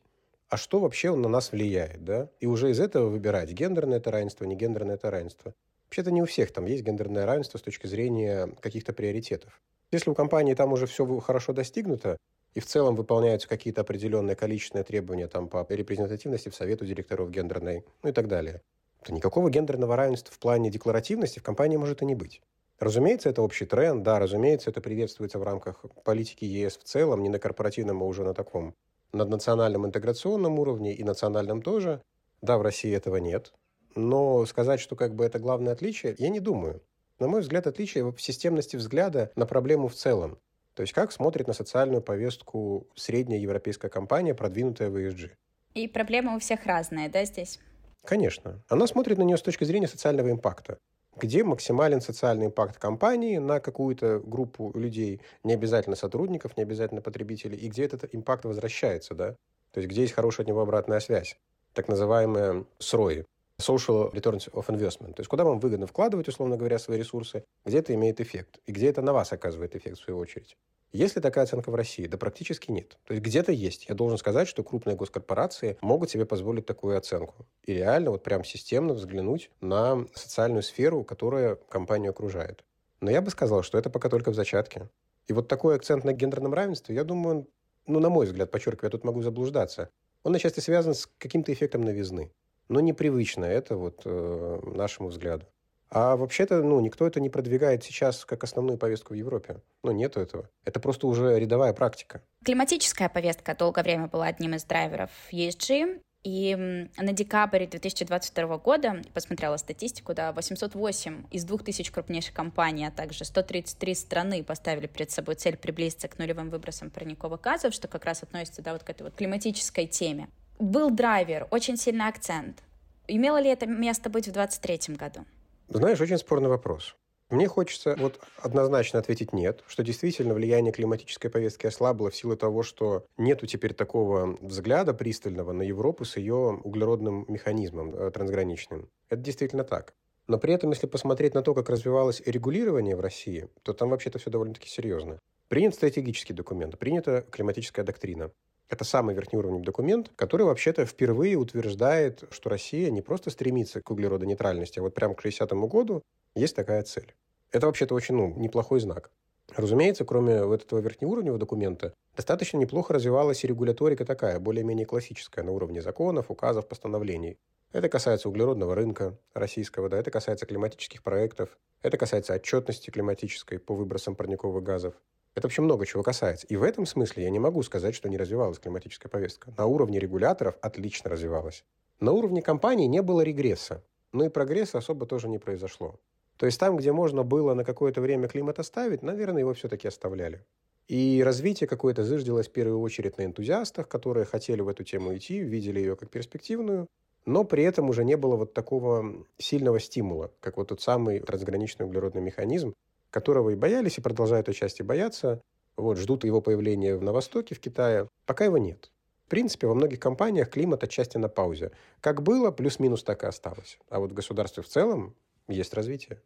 а 0.49 0.57
что 0.57 0.79
вообще 0.79 1.09
он 1.09 1.21
на 1.21 1.29
нас 1.29 1.51
влияет, 1.51 2.03
да, 2.03 2.29
и 2.39 2.45
уже 2.45 2.71
из 2.71 2.79
этого 2.79 3.09
выбирать, 3.09 3.51
гендерное 3.51 3.97
это 3.97 4.11
равенство, 4.11 4.45
не 4.45 4.55
гендерное 4.55 4.95
это 4.95 5.09
равенство. 5.09 5.53
Вообще-то 5.85 6.11
не 6.11 6.21
у 6.21 6.25
всех 6.25 6.51
там 6.51 6.65
есть 6.65 6.83
гендерное 6.83 7.25
равенство 7.25 7.57
с 7.57 7.61
точки 7.61 7.87
зрения 7.87 8.49
каких-то 8.61 8.93
приоритетов. 8.93 9.61
Если 9.91 10.09
у 10.09 10.15
компании 10.15 10.55
там 10.55 10.73
уже 10.73 10.87
все 10.87 11.05
хорошо 11.19 11.53
достигнуто, 11.53 12.17
и 12.53 12.59
в 12.59 12.65
целом 12.65 12.95
выполняются 12.95 13.47
какие-то 13.47 13.81
определенные 13.81 14.35
количественные 14.35 14.83
требования 14.83 15.27
там, 15.27 15.47
по 15.47 15.65
репрезентативности 15.69 16.49
в 16.49 16.55
совету 16.55 16.85
директоров 16.85 17.31
гендерной, 17.31 17.85
ну 18.03 18.09
и 18.09 18.11
так 18.13 18.27
далее, 18.27 18.61
то 19.03 19.13
никакого 19.13 19.49
гендерного 19.49 19.95
равенства 19.95 20.33
в 20.33 20.39
плане 20.39 20.69
декларативности 20.69 21.39
в 21.39 21.43
компании 21.43 21.77
может 21.77 22.01
и 22.01 22.05
не 22.05 22.15
быть. 22.15 22.41
Разумеется, 22.79 23.29
это 23.29 23.41
общий 23.41 23.65
тренд, 23.65 24.03
да, 24.03 24.19
разумеется, 24.19 24.69
это 24.69 24.81
приветствуется 24.81 25.39
в 25.39 25.43
рамках 25.43 25.85
политики 26.03 26.43
ЕС 26.45 26.77
в 26.77 26.83
целом, 26.83 27.21
не 27.21 27.29
на 27.29 27.39
корпоративном, 27.39 28.01
а 28.01 28.05
уже 28.05 28.23
на 28.23 28.33
таком 28.33 28.75
наднациональном 29.13 29.85
интеграционном 29.85 30.59
уровне 30.59 30.93
и 30.93 31.03
национальном 31.03 31.61
тоже. 31.61 32.01
Да, 32.41 32.57
в 32.57 32.61
России 32.61 32.93
этого 32.93 33.17
нет. 33.17 33.53
Но 33.95 34.45
сказать, 34.45 34.79
что 34.79 34.95
как 34.95 35.15
бы 35.15 35.23
это 35.23 35.39
главное 35.39 35.73
отличие, 35.73 36.15
я 36.17 36.29
не 36.29 36.39
думаю. 36.39 36.81
На 37.19 37.27
мой 37.27 37.41
взгляд, 37.41 37.67
отличие 37.67 38.11
в 38.11 38.19
системности 38.19 38.75
взгляда 38.75 39.31
на 39.35 39.45
проблему 39.45 39.87
в 39.87 39.95
целом. 39.95 40.39
То 40.73 40.81
есть 40.81 40.93
как 40.93 41.11
смотрит 41.11 41.47
на 41.47 41.53
социальную 41.53 42.01
повестку 42.01 42.87
средняя 42.95 43.39
европейская 43.39 43.89
компания, 43.89 44.33
продвинутая 44.33 44.89
в 44.89 44.97
ESG. 44.97 45.31
И 45.75 45.87
проблемы 45.87 46.35
у 46.35 46.39
всех 46.39 46.65
разные, 46.65 47.09
да, 47.09 47.23
здесь? 47.25 47.59
Конечно. 48.03 48.63
Она 48.67 48.87
смотрит 48.87 49.17
на 49.17 49.23
нее 49.23 49.37
с 49.37 49.41
точки 49.41 49.63
зрения 49.63 49.87
социального 49.87 50.31
импакта. 50.31 50.79
Где 51.15 51.43
максимален 51.43 52.01
социальный 52.01 52.47
импакт 52.47 52.77
компании 52.77 53.37
на 53.37 53.59
какую-то 53.59 54.19
группу 54.19 54.71
людей, 54.73 55.21
не 55.43 55.53
обязательно 55.53 55.95
сотрудников, 55.95 56.57
не 56.57 56.63
обязательно 56.63 57.01
потребителей, 57.01 57.57
и 57.57 57.69
где 57.69 57.85
этот 57.85 58.13
импакт 58.15 58.45
возвращается, 58.45 59.13
да? 59.13 59.35
То 59.71 59.79
есть 59.79 59.89
где 59.89 60.01
есть 60.01 60.13
хорошая 60.13 60.45
от 60.45 60.47
него 60.47 60.61
обратная 60.61 60.99
связь, 60.99 61.37
так 61.73 61.87
называемые 61.87 62.65
СРОИ. 62.79 63.25
Social 63.61 64.11
Returns 64.11 64.51
of 64.51 64.65
Investment. 64.67 65.13
То 65.13 65.19
есть 65.19 65.29
куда 65.29 65.43
вам 65.43 65.59
выгодно 65.59 65.85
вкладывать, 65.85 66.27
условно 66.27 66.57
говоря, 66.57 66.79
свои 66.79 66.97
ресурсы, 66.97 67.43
где 67.65 67.79
это 67.79 67.93
имеет 67.93 68.19
эффект, 68.19 68.59
и 68.65 68.71
где 68.71 68.89
это 68.89 69.01
на 69.01 69.13
вас 69.13 69.31
оказывает 69.31 69.75
эффект, 69.75 69.99
в 69.99 70.03
свою 70.03 70.19
очередь. 70.19 70.57
Есть 70.93 71.15
ли 71.15 71.21
такая 71.21 71.43
оценка 71.43 71.71
в 71.71 71.75
России? 71.75 72.05
Да 72.05 72.17
практически 72.17 72.71
нет. 72.71 72.97
То 73.05 73.13
есть 73.13 73.25
где-то 73.25 73.51
есть. 73.51 73.87
Я 73.89 73.95
должен 73.95 74.17
сказать, 74.17 74.47
что 74.47 74.63
крупные 74.63 74.95
госкорпорации 74.95 75.77
могут 75.81 76.11
себе 76.11 76.25
позволить 76.25 76.65
такую 76.65 76.97
оценку. 76.97 77.47
И 77.65 77.73
реально 77.73 78.11
вот 78.11 78.23
прям 78.23 78.43
системно 78.43 78.93
взглянуть 78.93 79.49
на 79.59 80.05
социальную 80.13 80.63
сферу, 80.63 81.03
которая 81.03 81.55
компанию 81.55 82.11
окружает. 82.11 82.63
Но 83.01 83.11
я 83.11 83.21
бы 83.21 83.31
сказал, 83.31 83.63
что 83.63 83.77
это 83.77 83.89
пока 83.89 84.07
только 84.07 84.31
в 84.31 84.35
зачатке. 84.35 84.89
И 85.27 85.33
вот 85.33 85.47
такой 85.47 85.75
акцент 85.75 86.03
на 86.03 86.13
гендерном 86.13 86.53
равенстве, 86.53 86.95
я 86.95 87.03
думаю, 87.03 87.47
ну, 87.87 87.99
на 87.99 88.09
мой 88.09 88.25
взгляд, 88.25 88.51
подчеркиваю, 88.51 88.87
я 88.87 88.91
тут 88.91 89.03
могу 89.03 89.21
заблуждаться, 89.21 89.89
он 90.23 90.35
отчасти 90.35 90.59
связан 90.59 90.93
с 90.93 91.09
каким-то 91.17 91.51
эффектом 91.51 91.81
новизны 91.81 92.31
но 92.69 92.79
непривычно 92.79 93.45
это 93.45 93.75
вот 93.75 94.01
э, 94.05 94.59
нашему 94.63 95.09
взгляду. 95.09 95.45
А 95.93 96.15
вообще-то, 96.15 96.63
ну, 96.63 96.79
никто 96.81 97.05
это 97.05 97.19
не 97.19 97.29
продвигает 97.29 97.83
сейчас 97.83 98.25
как 98.25 98.43
основную 98.43 98.79
повестку 98.79 99.13
в 99.13 99.17
Европе. 99.17 99.57
Ну, 99.83 99.91
нету 99.91 100.19
этого. 100.19 100.49
Это 100.65 100.79
просто 100.79 101.05
уже 101.05 101.39
рядовая 101.39 101.71
практика. 101.73 102.21
Климатическая 102.43 103.09
повестка 103.09 103.55
долгое 103.55 103.83
время 103.83 104.07
была 104.07 104.25
одним 104.25 104.55
из 104.55 104.63
драйверов 104.63 105.11
ESG. 105.31 106.01
И 106.23 106.55
на 106.97 107.11
декабрь 107.11 107.67
2022 107.67 108.57
года, 108.57 109.01
посмотрела 109.13 109.57
статистику, 109.57 110.13
да, 110.13 110.31
808 110.31 111.25
из 111.31 111.43
2000 111.43 111.91
крупнейших 111.91 112.33
компаний, 112.33 112.85
а 112.85 112.91
также 112.91 113.25
133 113.25 113.93
страны 113.93 114.43
поставили 114.43 114.87
перед 114.87 115.11
собой 115.11 115.35
цель 115.35 115.57
приблизиться 115.57 116.07
к 116.07 116.17
нулевым 116.17 116.49
выбросам 116.49 116.89
парниковых 116.89 117.41
газов, 117.41 117.73
что 117.73 117.89
как 117.89 118.05
раз 118.05 118.23
относится, 118.23 118.61
да, 118.61 118.71
вот 118.71 118.83
к 118.83 118.89
этой 118.89 119.03
вот 119.03 119.15
климатической 119.15 119.85
теме 119.85 120.29
был 120.59 120.89
драйвер, 120.89 121.47
очень 121.51 121.77
сильный 121.77 122.07
акцент. 122.07 122.63
Имело 123.07 123.39
ли 123.39 123.49
это 123.49 123.65
место 123.65 124.09
быть 124.09 124.27
в 124.27 124.31
2023 124.31 124.95
году? 124.95 125.25
Знаешь, 125.73 125.99
очень 125.99 126.19
спорный 126.19 126.49
вопрос. 126.49 126.95
Мне 127.31 127.47
хочется 127.47 127.95
вот 127.97 128.19
однозначно 128.37 128.99
ответить 128.99 129.33
нет, 129.33 129.63
что 129.65 129.81
действительно 129.81 130.35
влияние 130.35 130.71
климатической 130.71 131.31
повестки 131.31 131.65
ослабло 131.65 132.11
в 132.11 132.15
силу 132.15 132.35
того, 132.37 132.61
что 132.61 133.07
нету 133.17 133.47
теперь 133.47 133.73
такого 133.73 134.37
взгляда 134.39 134.93
пристального 134.93 135.51
на 135.51 135.63
Европу 135.63 136.05
с 136.05 136.17
ее 136.17 136.35
углеродным 136.35 137.25
механизмом 137.27 137.95
э, 137.95 138.11
трансграничным. 138.11 138.87
Это 139.09 139.21
действительно 139.21 139.63
так. 139.63 139.95
Но 140.27 140.37
при 140.37 140.53
этом, 140.53 140.69
если 140.69 140.85
посмотреть 140.85 141.33
на 141.33 141.41
то, 141.41 141.55
как 141.55 141.69
развивалось 141.69 142.21
регулирование 142.23 142.95
в 142.95 143.01
России, 143.01 143.49
то 143.63 143.73
там 143.73 143.89
вообще-то 143.89 144.19
все 144.19 144.29
довольно-таки 144.29 144.69
серьезно. 144.69 145.17
Принят 145.47 145.73
стратегический 145.73 146.33
документ, 146.33 146.77
принята 146.77 147.25
климатическая 147.31 147.83
доктрина. 147.83 148.31
Это 148.69 148.83
самый 148.83 149.13
верхнеуровневый 149.13 149.65
документ, 149.65 150.11
который 150.15 150.45
вообще-то 150.45 150.85
впервые 150.85 151.35
утверждает, 151.35 152.23
что 152.31 152.49
Россия 152.49 152.89
не 152.89 153.01
просто 153.01 153.29
стремится 153.29 153.81
к 153.81 153.91
углеродонейтральности, 153.91 154.79
а 154.79 154.81
вот 154.81 154.93
прямо 154.93 155.13
к 155.13 155.21
60 155.21 155.51
году 155.51 156.01
есть 156.35 156.55
такая 156.55 156.83
цель. 156.83 157.13
Это 157.51 157.67
вообще-то 157.67 157.93
очень 157.93 158.15
ну, 158.15 158.33
неплохой 158.35 158.79
знак. 158.79 159.11
Разумеется, 159.55 160.05
кроме 160.05 160.43
вот 160.43 160.63
этого 160.63 160.79
верхнеуровневого 160.79 161.39
документа, 161.39 161.93
достаточно 162.15 162.57
неплохо 162.57 162.93
развивалась 162.93 163.43
и 163.43 163.47
регуляторика 163.47 164.05
такая, 164.05 164.39
более-менее 164.39 164.85
классическая, 164.85 165.43
на 165.43 165.51
уровне 165.51 165.81
законов, 165.81 166.31
указов, 166.31 166.67
постановлений. 166.67 167.37
Это 167.71 167.89
касается 167.89 168.29
углеродного 168.29 168.75
рынка 168.75 169.17
российского, 169.33 169.89
да, 169.89 169.97
это 169.97 170.11
касается 170.11 170.45
климатических 170.45 171.03
проектов, 171.03 171.57
это 171.81 171.97
касается 171.97 172.33
отчетности 172.33 172.89
климатической 172.89 173.59
по 173.59 173.75
выбросам 173.75 174.15
парниковых 174.15 174.63
газов. 174.63 174.93
Это 175.35 175.47
вообще 175.47 175.61
много 175.61 175.85
чего 175.85 176.03
касается. 176.03 176.45
И 176.47 176.55
в 176.55 176.63
этом 176.63 176.85
смысле 176.85 177.23
я 177.23 177.29
не 177.29 177.39
могу 177.39 177.63
сказать, 177.63 177.95
что 177.95 178.09
не 178.09 178.17
развивалась 178.17 178.59
климатическая 178.59 179.09
повестка. 179.09 179.51
На 179.57 179.65
уровне 179.65 179.99
регуляторов 179.99 180.55
отлично 180.61 181.09
развивалась. 181.09 181.63
На 181.99 182.11
уровне 182.11 182.41
компаний 182.41 182.87
не 182.87 183.01
было 183.01 183.21
регресса. 183.21 183.83
Но 184.11 184.25
и 184.25 184.29
прогресса 184.29 184.77
особо 184.77 185.07
тоже 185.07 185.27
не 185.27 185.39
произошло. 185.39 185.99
То 186.37 186.45
есть 186.45 186.59
там, 186.59 186.77
где 186.77 186.91
можно 186.91 187.23
было 187.23 187.53
на 187.55 187.63
какое-то 187.63 188.01
время 188.01 188.27
климат 188.27 188.59
оставить, 188.59 189.01
наверное, 189.01 189.39
его 189.39 189.53
все-таки 189.53 189.87
оставляли. 189.87 190.45
И 190.87 191.21
развитие 191.23 191.67
какое-то 191.67 192.03
зыждилось 192.03 192.47
в 192.47 192.51
первую 192.51 192.79
очередь 192.81 193.17
на 193.17 193.25
энтузиастах, 193.25 193.87
которые 193.87 194.25
хотели 194.25 194.61
в 194.61 194.67
эту 194.67 194.83
тему 194.83 195.15
идти, 195.15 195.39
видели 195.39 195.79
ее 195.79 195.95
как 195.95 196.09
перспективную, 196.09 196.87
но 197.25 197.43
при 197.45 197.63
этом 197.63 197.89
уже 197.89 198.03
не 198.03 198.17
было 198.17 198.35
вот 198.35 198.53
такого 198.53 199.25
сильного 199.37 199.79
стимула, 199.79 200.31
как 200.41 200.57
вот 200.57 200.67
тот 200.67 200.81
самый 200.81 201.19
трансграничный 201.19 201.85
углеродный 201.85 202.21
механизм, 202.21 202.73
которого 203.13 203.51
и 203.51 203.55
боялись, 203.55 203.97
и 203.97 204.01
продолжают 204.01 204.49
отчасти 204.49 204.81
бояться. 204.81 205.39
Вот, 205.77 205.97
ждут 205.97 206.23
его 206.25 206.41
появления 206.41 206.97
на 206.97 207.13
Востоке, 207.13 207.55
в 207.55 207.59
Китае. 207.59 208.09
Пока 208.25 208.43
его 208.45 208.57
нет. 208.57 208.91
В 209.25 209.29
принципе, 209.29 209.67
во 209.67 209.75
многих 209.75 209.99
компаниях 209.99 210.49
климат 210.49 210.83
отчасти 210.83 211.17
на 211.17 211.29
паузе. 211.29 211.71
Как 212.01 212.23
было, 212.23 212.51
плюс-минус 212.51 213.03
так 213.03 213.23
и 213.23 213.27
осталось. 213.27 213.77
А 213.89 213.99
вот 213.99 214.11
в 214.11 214.13
государстве 214.13 214.63
в 214.63 214.67
целом 214.67 215.15
есть 215.47 215.73
развитие. 215.73 216.21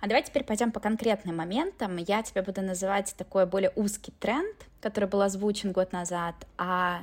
А 0.00 0.06
давай 0.06 0.22
теперь 0.22 0.44
пойдем 0.44 0.72
по 0.72 0.80
конкретным 0.80 1.36
моментам. 1.36 1.96
Я 1.98 2.22
тебе 2.22 2.42
буду 2.42 2.62
называть 2.62 3.14
такой 3.16 3.46
более 3.46 3.72
узкий 3.76 4.12
тренд, 4.18 4.56
который 4.80 5.08
был 5.08 5.20
озвучен 5.22 5.72
год 5.72 5.92
назад, 5.92 6.34
а 6.56 7.00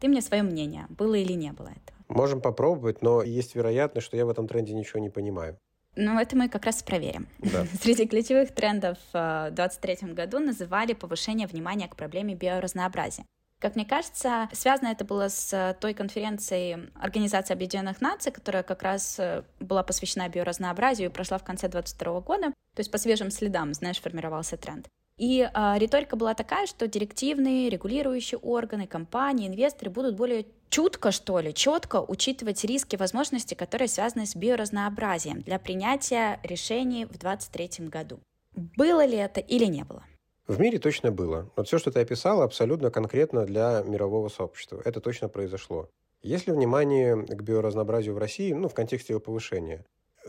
ты 0.00 0.08
мне 0.08 0.22
свое 0.22 0.42
мнение, 0.42 0.86
было 0.90 1.14
или 1.14 1.32
не 1.34 1.52
было 1.52 1.68
этого. 1.68 1.98
Можем 2.08 2.40
попробовать, 2.40 3.02
но 3.02 3.22
есть 3.22 3.54
вероятность, 3.54 4.06
что 4.06 4.16
я 4.16 4.24
в 4.24 4.30
этом 4.30 4.46
тренде 4.46 4.74
ничего 4.74 5.00
не 5.00 5.10
понимаю. 5.10 5.58
Ну, 5.96 6.18
это 6.20 6.36
мы 6.36 6.48
как 6.48 6.66
раз 6.66 6.82
проверим. 6.82 7.26
Да. 7.38 7.66
Среди 7.82 8.06
ключевых 8.06 8.54
трендов 8.54 8.98
в 9.12 9.50
2023 9.50 10.12
году 10.12 10.38
называли 10.38 10.92
повышение 10.92 11.46
внимания 11.46 11.88
к 11.88 11.96
проблеме 11.96 12.34
биоразнообразия. 12.34 13.24
Как 13.58 13.74
мне 13.74 13.86
кажется, 13.86 14.50
связано 14.52 14.88
это 14.88 15.06
было 15.06 15.28
с 15.28 15.76
той 15.80 15.94
конференцией 15.94 16.90
Организации 16.94 17.54
Объединенных 17.54 18.02
Наций, 18.02 18.30
которая 18.30 18.62
как 18.62 18.82
раз 18.82 19.18
э, 19.18 19.44
была 19.60 19.82
посвящена 19.82 20.28
биоразнообразию 20.28 21.08
и 21.08 21.12
прошла 21.12 21.38
в 21.38 21.44
конце 21.44 21.66
2022 21.68 22.20
года. 22.20 22.46
То 22.74 22.80
есть 22.80 22.90
по 22.90 22.98
свежим 22.98 23.30
следам, 23.30 23.72
знаешь, 23.72 23.98
формировался 23.98 24.58
тренд. 24.58 24.86
И 25.18 25.40
э, 25.40 25.78
риторика 25.78 26.14
была 26.14 26.34
такая, 26.34 26.66
что 26.66 26.86
директивные, 26.86 27.70
регулирующие 27.70 28.38
органы, 28.38 28.86
компании, 28.86 29.48
инвесторы 29.48 29.90
будут 29.90 30.14
более 30.14 30.44
чутко, 30.68 31.10
что 31.10 31.38
ли, 31.38 31.54
четко 31.54 32.02
учитывать 32.02 32.62
риски 32.64 32.96
и 32.96 32.98
возможности, 32.98 33.54
которые 33.54 33.88
связаны 33.88 34.26
с 34.26 34.36
биоразнообразием 34.36 35.40
для 35.40 35.58
принятия 35.58 36.38
решений 36.42 37.06
в 37.06 37.18
2023 37.18 37.86
году. 37.88 38.20
Было 38.54 39.06
ли 39.06 39.16
это 39.16 39.40
или 39.40 39.64
не 39.64 39.84
было? 39.84 40.02
В 40.46 40.60
мире 40.60 40.78
точно 40.78 41.10
было. 41.10 41.50
Вот 41.56 41.66
все, 41.66 41.78
что 41.78 41.90
ты 41.90 42.00
описала, 42.00 42.44
абсолютно 42.44 42.90
конкретно 42.90 43.46
для 43.46 43.82
мирового 43.86 44.28
сообщества. 44.28 44.80
Это 44.84 45.00
точно 45.00 45.28
произошло. 45.28 45.88
Если 46.22 46.50
внимание 46.50 47.16
к 47.16 47.42
биоразнообразию 47.42 48.14
в 48.14 48.18
России, 48.18 48.52
ну, 48.52 48.68
в 48.68 48.74
контексте 48.74 49.12
его 49.14 49.20
повышения, 49.20 49.84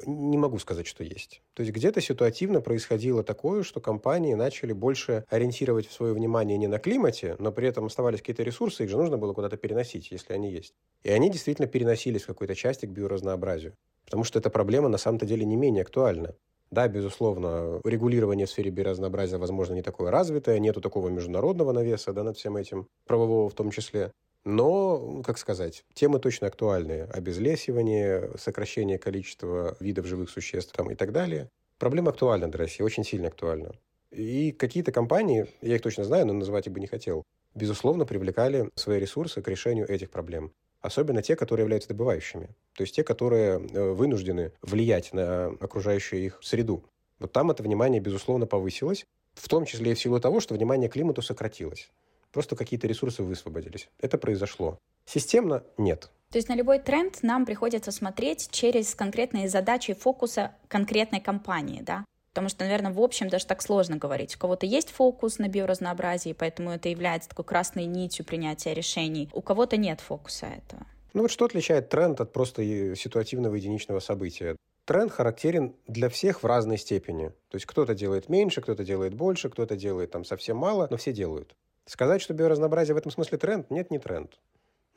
Не 0.05 0.37
могу 0.37 0.59
сказать, 0.59 0.87
что 0.87 1.03
есть. 1.03 1.41
То 1.53 1.61
есть 1.61 1.73
где-то 1.73 2.01
ситуативно 2.01 2.61
происходило 2.61 3.23
такое, 3.23 3.63
что 3.63 3.81
компании 3.81 4.33
начали 4.33 4.73
больше 4.73 5.25
ориентировать 5.29 5.89
свое 5.89 6.13
внимание 6.13 6.57
не 6.57 6.67
на 6.67 6.79
климате, 6.79 7.35
но 7.39 7.51
при 7.51 7.67
этом 7.67 7.85
оставались 7.85 8.19
какие-то 8.19 8.43
ресурсы, 8.43 8.83
их 8.83 8.89
же 8.89 8.97
нужно 8.97 9.17
было 9.17 9.33
куда-то 9.33 9.57
переносить, 9.57 10.11
если 10.11 10.33
они 10.33 10.51
есть. 10.51 10.73
И 11.03 11.09
они 11.09 11.29
действительно 11.29 11.67
переносились 11.67 12.23
в 12.23 12.27
какой-то 12.27 12.55
части 12.55 12.85
к 12.85 12.89
биоразнообразию. 12.89 13.75
Потому 14.05 14.23
что 14.23 14.39
эта 14.39 14.49
проблема 14.49 14.89
на 14.89 14.97
самом-то 14.97 15.25
деле 15.25 15.45
не 15.45 15.55
менее 15.55 15.81
актуальна. 15.81 16.35
Да, 16.69 16.87
безусловно, 16.87 17.79
регулирование 17.85 18.45
в 18.45 18.49
сфере 18.49 18.71
биоразнообразия, 18.71 19.37
возможно, 19.37 19.73
не 19.73 19.81
такое 19.81 20.11
развитое, 20.11 20.59
нету 20.59 20.81
такого 20.81 21.07
международного 21.09 21.71
навеса 21.71 22.11
да, 22.11 22.23
над 22.23 22.37
всем 22.37 22.57
этим, 22.57 22.87
правового 23.05 23.49
в 23.49 23.53
том 23.53 23.71
числе. 23.71 24.11
Но, 24.45 25.21
как 25.23 25.37
сказать, 25.37 25.83
темы 25.93 26.19
точно 26.19 26.47
актуальные. 26.47 27.05
Обезлесивание, 27.05 28.31
сокращение 28.37 28.97
количества 28.97 29.75
видов 29.79 30.05
живых 30.05 30.29
существ 30.29 30.71
там, 30.73 30.89
и 30.89 30.95
так 30.95 31.11
далее. 31.11 31.49
Проблема 31.79 32.11
актуальна 32.11 32.49
для 32.49 32.59
России, 32.59 32.83
очень 32.83 33.03
сильно 33.03 33.27
актуальна. 33.27 33.73
И 34.11 34.51
какие-то 34.51 34.91
компании, 34.91 35.47
я 35.61 35.75
их 35.75 35.81
точно 35.81 36.03
знаю, 36.03 36.25
но 36.25 36.33
называть 36.33 36.67
их 36.67 36.73
бы 36.73 36.79
не 36.79 36.87
хотел, 36.87 37.23
безусловно, 37.53 38.05
привлекали 38.05 38.69
свои 38.75 38.99
ресурсы 38.99 39.41
к 39.41 39.47
решению 39.47 39.89
этих 39.89 40.09
проблем. 40.09 40.53
Особенно 40.79 41.21
те, 41.21 41.35
которые 41.35 41.63
являются 41.63 41.89
добывающими. 41.89 42.49
То 42.75 42.83
есть 42.83 42.95
те, 42.95 43.03
которые 43.03 43.59
э, 43.59 43.91
вынуждены 43.91 44.53
влиять 44.61 45.11
на 45.11 45.47
окружающую 45.47 46.23
их 46.23 46.39
среду. 46.41 46.85
Вот 47.19 47.31
там 47.33 47.51
это 47.51 47.63
внимание, 47.63 47.99
безусловно, 47.99 48.45
повысилось, 48.45 49.05
в 49.33 49.47
том 49.49 49.65
числе 49.65 49.91
и 49.91 49.95
в 49.95 49.99
силу 49.99 50.19
того, 50.19 50.39
что 50.39 50.53
внимание 50.53 50.89
к 50.89 50.93
климату 50.93 51.21
сократилось. 51.21 51.89
Просто 52.37 52.55
какие-то 52.55 52.85
ресурсы 52.85 53.23
высвободились. 53.23 53.89
Это 53.99 54.19
произошло. 54.19 54.77
Системно 55.07 55.63
нет. 55.79 56.11
То 56.31 56.37
есть 56.37 56.49
на 56.49 56.55
любой 56.55 56.77
тренд 56.77 57.23
нам 57.23 57.47
приходится 57.47 57.91
смотреть 57.91 58.49
через 58.51 58.93
конкретные 58.93 59.49
задачи 59.49 59.95
фокуса 59.95 60.51
конкретной 60.67 61.19
компании, 61.19 61.81
да? 61.81 62.05
Потому 62.33 62.49
что, 62.49 62.63
наверное, 62.63 62.91
в 62.91 63.01
общем 63.01 63.27
даже 63.27 63.47
так 63.47 63.63
сложно 63.63 63.97
говорить. 63.97 64.35
У 64.35 64.37
кого-то 64.37 64.67
есть 64.67 64.91
фокус 64.91 65.39
на 65.39 65.47
биоразнообразии, 65.47 66.33
поэтому 66.33 66.69
это 66.69 66.89
является 66.89 67.27
такой 67.27 67.43
красной 67.43 67.85
нитью 67.85 68.23
принятия 68.23 68.75
решений. 68.75 69.31
У 69.33 69.41
кого-то 69.41 69.75
нет 69.75 69.99
фокуса 69.99 70.45
этого. 70.45 70.85
Ну 71.15 71.23
вот 71.23 71.31
что 71.31 71.45
отличает 71.45 71.89
тренд 71.89 72.21
от 72.21 72.33
просто 72.33 72.61
ситуативного 72.95 73.55
единичного 73.55 73.99
события? 73.99 74.55
Тренд 74.85 75.11
характерен 75.11 75.73
для 75.87 76.07
всех 76.09 76.43
в 76.43 76.45
разной 76.45 76.77
степени. 76.77 77.29
То 77.49 77.55
есть 77.55 77.65
кто-то 77.65 77.95
делает 77.95 78.29
меньше, 78.29 78.61
кто-то 78.61 78.83
делает 78.83 79.15
больше, 79.15 79.49
кто-то 79.49 79.75
делает 79.75 80.11
там 80.11 80.23
совсем 80.23 80.57
мало, 80.57 80.87
но 80.91 80.97
все 80.97 81.11
делают. 81.11 81.55
Сказать, 81.87 82.21
что 82.21 82.33
биоразнообразие 82.33 82.95
в 82.95 82.97
этом 82.97 83.11
смысле 83.11 83.37
тренд, 83.37 83.71
нет, 83.71 83.89
не 83.91 83.97
тренд. 83.97 84.37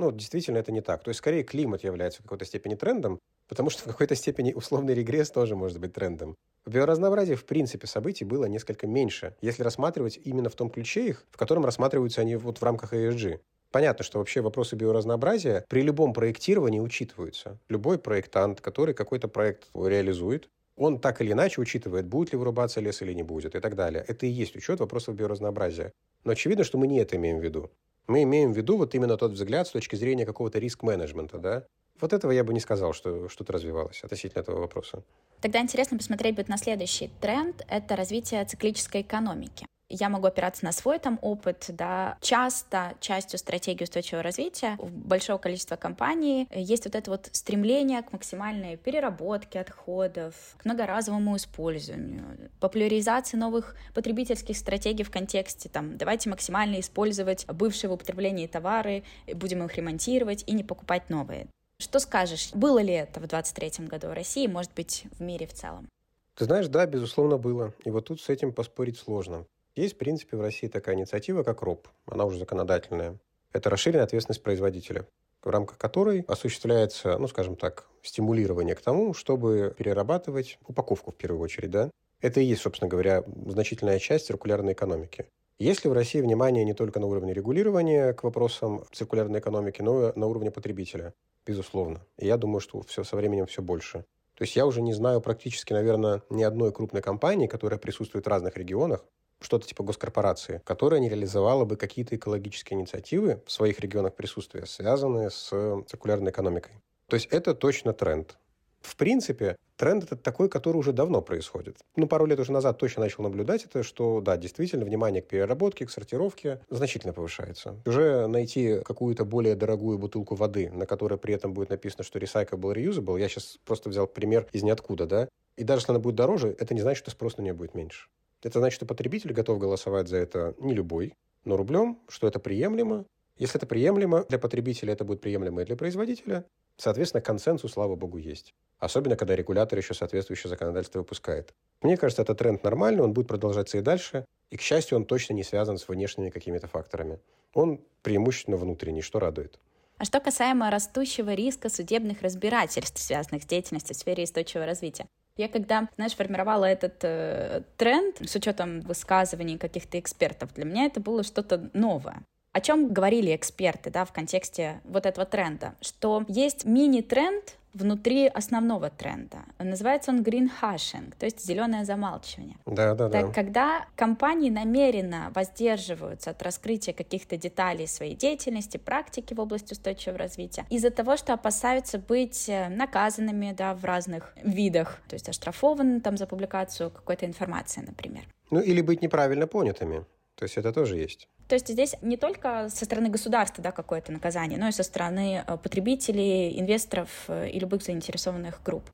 Ну, 0.00 0.10
действительно, 0.10 0.58
это 0.58 0.72
не 0.72 0.80
так. 0.80 1.04
То 1.04 1.10
есть, 1.10 1.18
скорее, 1.18 1.44
климат 1.44 1.84
является 1.84 2.20
в 2.20 2.24
какой-то 2.24 2.44
степени 2.44 2.74
трендом, 2.74 3.20
потому 3.48 3.70
что 3.70 3.82
в 3.82 3.86
какой-то 3.86 4.16
степени 4.16 4.52
условный 4.52 4.94
регресс 4.94 5.30
тоже 5.30 5.54
может 5.54 5.78
быть 5.78 5.92
трендом. 5.92 6.34
В 6.64 6.70
биоразнообразии, 6.70 7.34
в 7.34 7.44
принципе, 7.44 7.86
событий 7.86 8.24
было 8.24 8.46
несколько 8.46 8.88
меньше, 8.88 9.36
если 9.40 9.62
рассматривать 9.62 10.18
именно 10.24 10.50
в 10.50 10.56
том 10.56 10.68
ключе 10.68 11.06
их, 11.06 11.24
в 11.30 11.36
котором 11.36 11.64
рассматриваются 11.64 12.22
они 12.22 12.34
вот 12.34 12.58
в 12.58 12.62
рамках 12.64 12.92
ESG. 12.92 13.40
Понятно, 13.70 14.04
что 14.04 14.18
вообще 14.18 14.40
вопросы 14.40 14.74
биоразнообразия 14.74 15.64
при 15.68 15.82
любом 15.82 16.12
проектировании 16.12 16.80
учитываются. 16.80 17.58
Любой 17.68 17.98
проектант, 17.98 18.60
который 18.60 18.94
какой-то 18.94 19.28
проект 19.28 19.68
реализует, 19.74 20.48
он 20.80 20.98
так 20.98 21.20
или 21.20 21.32
иначе 21.32 21.60
учитывает, 21.60 22.06
будет 22.06 22.32
ли 22.32 22.38
вырубаться 22.38 22.80
лес 22.80 23.02
или 23.02 23.12
не 23.12 23.22
будет 23.22 23.54
и 23.54 23.60
так 23.60 23.76
далее. 23.76 24.02
Это 24.08 24.24
и 24.24 24.30
есть 24.30 24.56
учет 24.56 24.80
вопросов 24.80 25.14
биоразнообразия. 25.14 25.92
Но 26.24 26.32
очевидно, 26.32 26.64
что 26.64 26.78
мы 26.78 26.86
не 26.86 26.98
это 26.98 27.16
имеем 27.16 27.38
в 27.38 27.44
виду. 27.44 27.70
Мы 28.06 28.22
имеем 28.22 28.54
в 28.54 28.56
виду 28.56 28.78
вот 28.78 28.94
именно 28.94 29.18
тот 29.18 29.32
взгляд 29.32 29.68
с 29.68 29.72
точки 29.72 29.96
зрения 29.96 30.24
какого-то 30.24 30.58
риск-менеджмента, 30.58 31.38
да? 31.38 31.66
Вот 32.00 32.14
этого 32.14 32.32
я 32.32 32.44
бы 32.44 32.54
не 32.54 32.60
сказал, 32.60 32.94
что 32.94 33.28
что-то 33.28 33.52
развивалось 33.52 34.02
относительно 34.02 34.40
этого 34.40 34.60
вопроса. 34.60 35.04
Тогда 35.42 35.60
интересно 35.60 35.98
посмотреть 35.98 36.34
будет 36.34 36.48
на 36.48 36.56
следующий 36.56 37.10
тренд— 37.20 37.62
это 37.68 37.94
развитие 37.94 38.42
циклической 38.46 39.02
экономики 39.02 39.66
я 39.90 40.08
могу 40.08 40.26
опираться 40.26 40.64
на 40.64 40.72
свой 40.72 40.98
там 40.98 41.18
опыт, 41.20 41.66
да, 41.68 42.16
часто 42.20 42.94
частью 43.00 43.38
стратегии 43.38 43.84
устойчивого 43.84 44.22
развития 44.22 44.76
у 44.78 44.86
большого 44.86 45.38
количества 45.38 45.76
компаний 45.76 46.48
есть 46.54 46.84
вот 46.84 46.94
это 46.94 47.10
вот 47.10 47.28
стремление 47.32 48.02
к 48.02 48.12
максимальной 48.12 48.76
переработке 48.76 49.60
отходов, 49.60 50.34
к 50.56 50.64
многоразовому 50.64 51.36
использованию, 51.36 52.50
популяризации 52.60 53.36
новых 53.36 53.74
потребительских 53.94 54.56
стратегий 54.56 55.04
в 55.04 55.10
контексте 55.10 55.68
там 55.68 55.96
давайте 55.96 56.30
максимально 56.30 56.80
использовать 56.80 57.46
бывшие 57.46 57.90
в 57.90 57.94
употреблении 57.94 58.46
товары, 58.46 59.02
будем 59.34 59.64
их 59.64 59.76
ремонтировать 59.76 60.44
и 60.46 60.52
не 60.52 60.64
покупать 60.64 61.10
новые. 61.10 61.48
Что 61.78 61.98
скажешь, 61.98 62.50
было 62.52 62.80
ли 62.80 62.92
это 62.92 63.20
в 63.20 63.26
2023 63.26 63.86
году 63.86 64.08
в 64.08 64.12
России, 64.12 64.46
может 64.46 64.72
быть, 64.74 65.04
в 65.18 65.22
мире 65.22 65.46
в 65.46 65.54
целом? 65.54 65.88
Ты 66.34 66.44
знаешь, 66.44 66.68
да, 66.68 66.86
безусловно, 66.86 67.38
было. 67.38 67.72
И 67.84 67.90
вот 67.90 68.06
тут 68.06 68.20
с 68.20 68.28
этим 68.28 68.52
поспорить 68.52 68.98
сложно. 68.98 69.46
Есть, 69.80 69.94
в 69.94 69.96
принципе, 69.96 70.36
в 70.36 70.42
России 70.42 70.66
такая 70.66 70.94
инициатива, 70.94 71.42
как 71.42 71.62
РОП. 71.62 71.88
Она 72.04 72.26
уже 72.26 72.38
законодательная. 72.38 73.18
Это 73.50 73.70
расширенная 73.70 74.04
ответственность 74.04 74.42
производителя, 74.42 75.06
в 75.42 75.48
рамках 75.48 75.78
которой 75.78 76.20
осуществляется, 76.28 77.16
ну, 77.16 77.26
скажем 77.28 77.56
так, 77.56 77.86
стимулирование 78.02 78.74
к 78.74 78.82
тому, 78.82 79.14
чтобы 79.14 79.74
перерабатывать 79.78 80.58
упаковку 80.66 81.12
в 81.12 81.16
первую 81.16 81.40
очередь, 81.40 81.70
да. 81.70 81.90
Это 82.20 82.40
и 82.40 82.44
есть, 82.44 82.60
собственно 82.60 82.90
говоря, 82.90 83.24
значительная 83.46 83.98
часть 83.98 84.26
циркулярной 84.26 84.74
экономики. 84.74 85.24
Есть 85.58 85.84
ли 85.84 85.90
в 85.90 85.94
России 85.94 86.20
внимание 86.20 86.62
не 86.66 86.74
только 86.74 87.00
на 87.00 87.06
уровне 87.06 87.32
регулирования 87.32 88.12
к 88.12 88.22
вопросам 88.22 88.84
циркулярной 88.92 89.40
экономики, 89.40 89.80
но 89.80 90.10
и 90.10 90.18
на 90.18 90.26
уровне 90.26 90.50
потребителя? 90.50 91.14
Безусловно. 91.46 92.04
И 92.18 92.26
я 92.26 92.36
думаю, 92.36 92.60
что 92.60 92.82
все 92.82 93.02
со 93.02 93.16
временем 93.16 93.46
все 93.46 93.62
больше. 93.62 94.04
То 94.34 94.44
есть 94.44 94.56
я 94.56 94.66
уже 94.66 94.82
не 94.82 94.92
знаю 94.92 95.22
практически, 95.22 95.72
наверное, 95.72 96.22
ни 96.28 96.42
одной 96.42 96.70
крупной 96.70 97.00
компании, 97.00 97.46
которая 97.46 97.78
присутствует 97.78 98.26
в 98.26 98.28
разных 98.28 98.58
регионах, 98.58 99.06
что-то 99.40 99.66
типа 99.66 99.82
госкорпорации, 99.82 100.60
которая 100.64 101.00
не 101.00 101.08
реализовала 101.08 101.64
бы 101.64 101.76
какие-то 101.76 102.16
экологические 102.16 102.78
инициативы 102.78 103.42
в 103.46 103.50
своих 103.50 103.80
регионах 103.80 104.14
присутствия, 104.14 104.66
связанные 104.66 105.30
с 105.30 105.48
циркулярной 105.88 106.30
экономикой. 106.30 106.72
То 107.08 107.14
есть 107.14 107.26
это 107.30 107.54
точно 107.54 107.92
тренд. 107.92 108.36
В 108.80 108.96
принципе, 108.96 109.56
тренд 109.76 110.04
это 110.04 110.16
такой, 110.16 110.48
который 110.48 110.78
уже 110.78 110.92
давно 110.92 111.20
происходит. 111.20 111.76
Ну, 111.96 112.06
пару 112.06 112.24
лет 112.24 112.40
уже 112.40 112.50
назад 112.50 112.78
точно 112.78 113.02
начал 113.02 113.22
наблюдать 113.22 113.64
это, 113.64 113.82
что, 113.82 114.20
да, 114.22 114.38
действительно, 114.38 114.86
внимание 114.86 115.20
к 115.20 115.28
переработке, 115.28 115.84
к 115.84 115.90
сортировке 115.90 116.60
значительно 116.70 117.12
повышается. 117.12 117.76
Уже 117.84 118.26
найти 118.26 118.80
какую-то 118.82 119.26
более 119.26 119.54
дорогую 119.54 119.98
бутылку 119.98 120.34
воды, 120.34 120.70
на 120.70 120.86
которой 120.86 121.18
при 121.18 121.34
этом 121.34 121.52
будет 121.52 121.68
написано, 121.68 122.04
что 122.04 122.18
recyclable, 122.18 122.74
reusable, 122.74 123.20
я 123.20 123.28
сейчас 123.28 123.58
просто 123.66 123.90
взял 123.90 124.06
пример 124.06 124.46
из 124.52 124.62
ниоткуда, 124.62 125.06
да, 125.06 125.28
и 125.56 125.64
даже 125.64 125.82
если 125.82 125.92
она 125.92 125.98
будет 125.98 126.14
дороже, 126.14 126.56
это 126.58 126.72
не 126.72 126.80
значит, 126.80 127.02
что 127.02 127.10
спрос 127.10 127.36
на 127.36 127.42
нее 127.42 127.52
будет 127.52 127.74
меньше. 127.74 128.08
Это 128.42 128.58
значит, 128.58 128.76
что 128.76 128.86
потребитель 128.86 129.32
готов 129.32 129.58
голосовать 129.58 130.08
за 130.08 130.16
это 130.16 130.54
не 130.58 130.74
любой, 130.74 131.14
но 131.44 131.56
рублем, 131.56 131.98
что 132.08 132.26
это 132.26 132.38
приемлемо. 132.38 133.04
Если 133.36 133.56
это 133.56 133.66
приемлемо 133.66 134.24
для 134.28 134.38
потребителя, 134.38 134.92
это 134.92 135.04
будет 135.04 135.20
приемлемо 135.20 135.62
и 135.62 135.64
для 135.64 135.76
производителя. 135.76 136.44
Соответственно, 136.76 137.20
консенсус, 137.20 137.72
слава 137.72 137.96
богу, 137.96 138.18
есть. 138.18 138.54
Особенно, 138.78 139.16
когда 139.16 139.36
регулятор 139.36 139.78
еще 139.78 139.92
соответствующее 139.92 140.48
законодательство 140.48 141.00
выпускает. 141.00 141.52
Мне 141.82 141.96
кажется, 141.96 142.22
это 142.22 142.34
тренд 142.34 142.64
нормальный, 142.64 143.02
он 143.02 143.12
будет 143.12 143.28
продолжаться 143.28 143.76
и 143.78 143.82
дальше. 143.82 144.24
И, 144.50 144.56
к 144.56 144.62
счастью, 144.62 144.96
он 144.96 145.04
точно 145.04 145.34
не 145.34 145.44
связан 145.44 145.76
с 145.78 145.88
внешними 145.88 146.30
какими-то 146.30 146.66
факторами. 146.66 147.20
Он 147.52 147.80
преимущественно 148.02 148.56
внутренний, 148.56 149.02
что 149.02 149.20
радует. 149.20 149.58
А 149.98 150.06
что 150.06 150.18
касаемо 150.20 150.70
растущего 150.70 151.34
риска 151.34 151.68
судебных 151.68 152.22
разбирательств, 152.22 152.98
связанных 152.98 153.42
с 153.42 153.46
деятельностью 153.46 153.94
в 153.94 153.98
сфере 153.98 154.24
устойчивого 154.24 154.64
развития? 154.64 155.06
Я 155.40 155.48
когда, 155.48 155.88
знаешь, 155.96 156.14
формировала 156.14 156.66
этот 156.66 156.96
э, 157.02 157.62
тренд 157.78 158.18
с 158.20 158.34
учетом 158.36 158.82
высказываний 158.82 159.56
каких-то 159.56 159.98
экспертов, 159.98 160.52
для 160.52 160.66
меня 160.66 160.84
это 160.84 161.00
было 161.00 161.22
что-то 161.22 161.70
новое. 161.72 162.22
О 162.52 162.60
чем 162.60 162.92
говорили 162.92 163.34
эксперты 163.34 163.88
да, 163.88 164.04
в 164.04 164.12
контексте 164.12 164.82
вот 164.84 165.06
этого 165.06 165.24
тренда? 165.24 165.76
Что 165.80 166.26
есть 166.28 166.66
мини-тренд, 166.66 167.56
внутри 167.74 168.26
основного 168.26 168.90
тренда. 168.90 169.38
Называется 169.58 170.10
он 170.10 170.22
greenhashing, 170.22 171.14
то 171.18 171.26
есть 171.26 171.44
зеленое 171.44 171.84
замалчивание. 171.84 172.56
Да, 172.66 172.94
да, 172.94 173.08
да. 173.08 173.30
Когда 173.32 173.86
компании 173.96 174.50
намеренно 174.50 175.30
воздерживаются 175.34 176.30
от 176.30 176.42
раскрытия 176.42 176.92
каких-то 176.94 177.36
деталей 177.36 177.86
своей 177.86 178.14
деятельности, 178.14 178.76
практики 178.76 179.34
в 179.34 179.40
области 179.40 179.72
устойчивого 179.72 180.18
развития, 180.18 180.66
из-за 180.70 180.90
того, 180.90 181.16
что 181.16 181.32
опасаются 181.32 181.98
быть 181.98 182.48
э, 182.48 182.68
наказанными 182.68 183.52
да, 183.56 183.74
в 183.74 183.84
разных 183.84 184.34
видах, 184.42 185.00
то 185.08 185.14
есть 185.14 185.28
оштрафованы 185.28 186.00
там 186.00 186.16
за 186.16 186.26
публикацию 186.26 186.90
какой-то 186.90 187.26
информации, 187.26 187.82
например. 187.86 188.24
Ну 188.50 188.60
или 188.60 188.80
быть 188.80 189.02
неправильно 189.02 189.46
понятыми. 189.46 190.04
То 190.34 190.44
есть 190.44 190.56
это 190.56 190.72
тоже 190.72 190.96
есть. 190.96 191.28
То 191.50 191.54
есть 191.54 191.66
здесь 191.66 191.96
не 192.00 192.16
только 192.16 192.68
со 192.68 192.84
стороны 192.84 193.08
государства 193.08 193.60
да, 193.60 193.72
какое-то 193.72 194.12
наказание, 194.12 194.56
но 194.56 194.68
и 194.68 194.72
со 194.72 194.84
стороны 194.84 195.42
э, 195.44 195.56
потребителей, 195.56 196.60
инвесторов 196.60 197.24
э, 197.26 197.50
и 197.50 197.58
любых 197.58 197.82
заинтересованных 197.82 198.62
групп. 198.62 198.84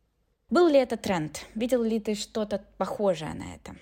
Был 0.49 0.67
ли 0.67 0.79
это 0.79 0.97
тренд? 0.97 1.45
Видел 1.55 1.83
ли 1.83 2.01
ты 2.01 2.15
что-то 2.15 2.65
похожее 2.79 3.35
на 3.35 3.57
это? 3.57 3.77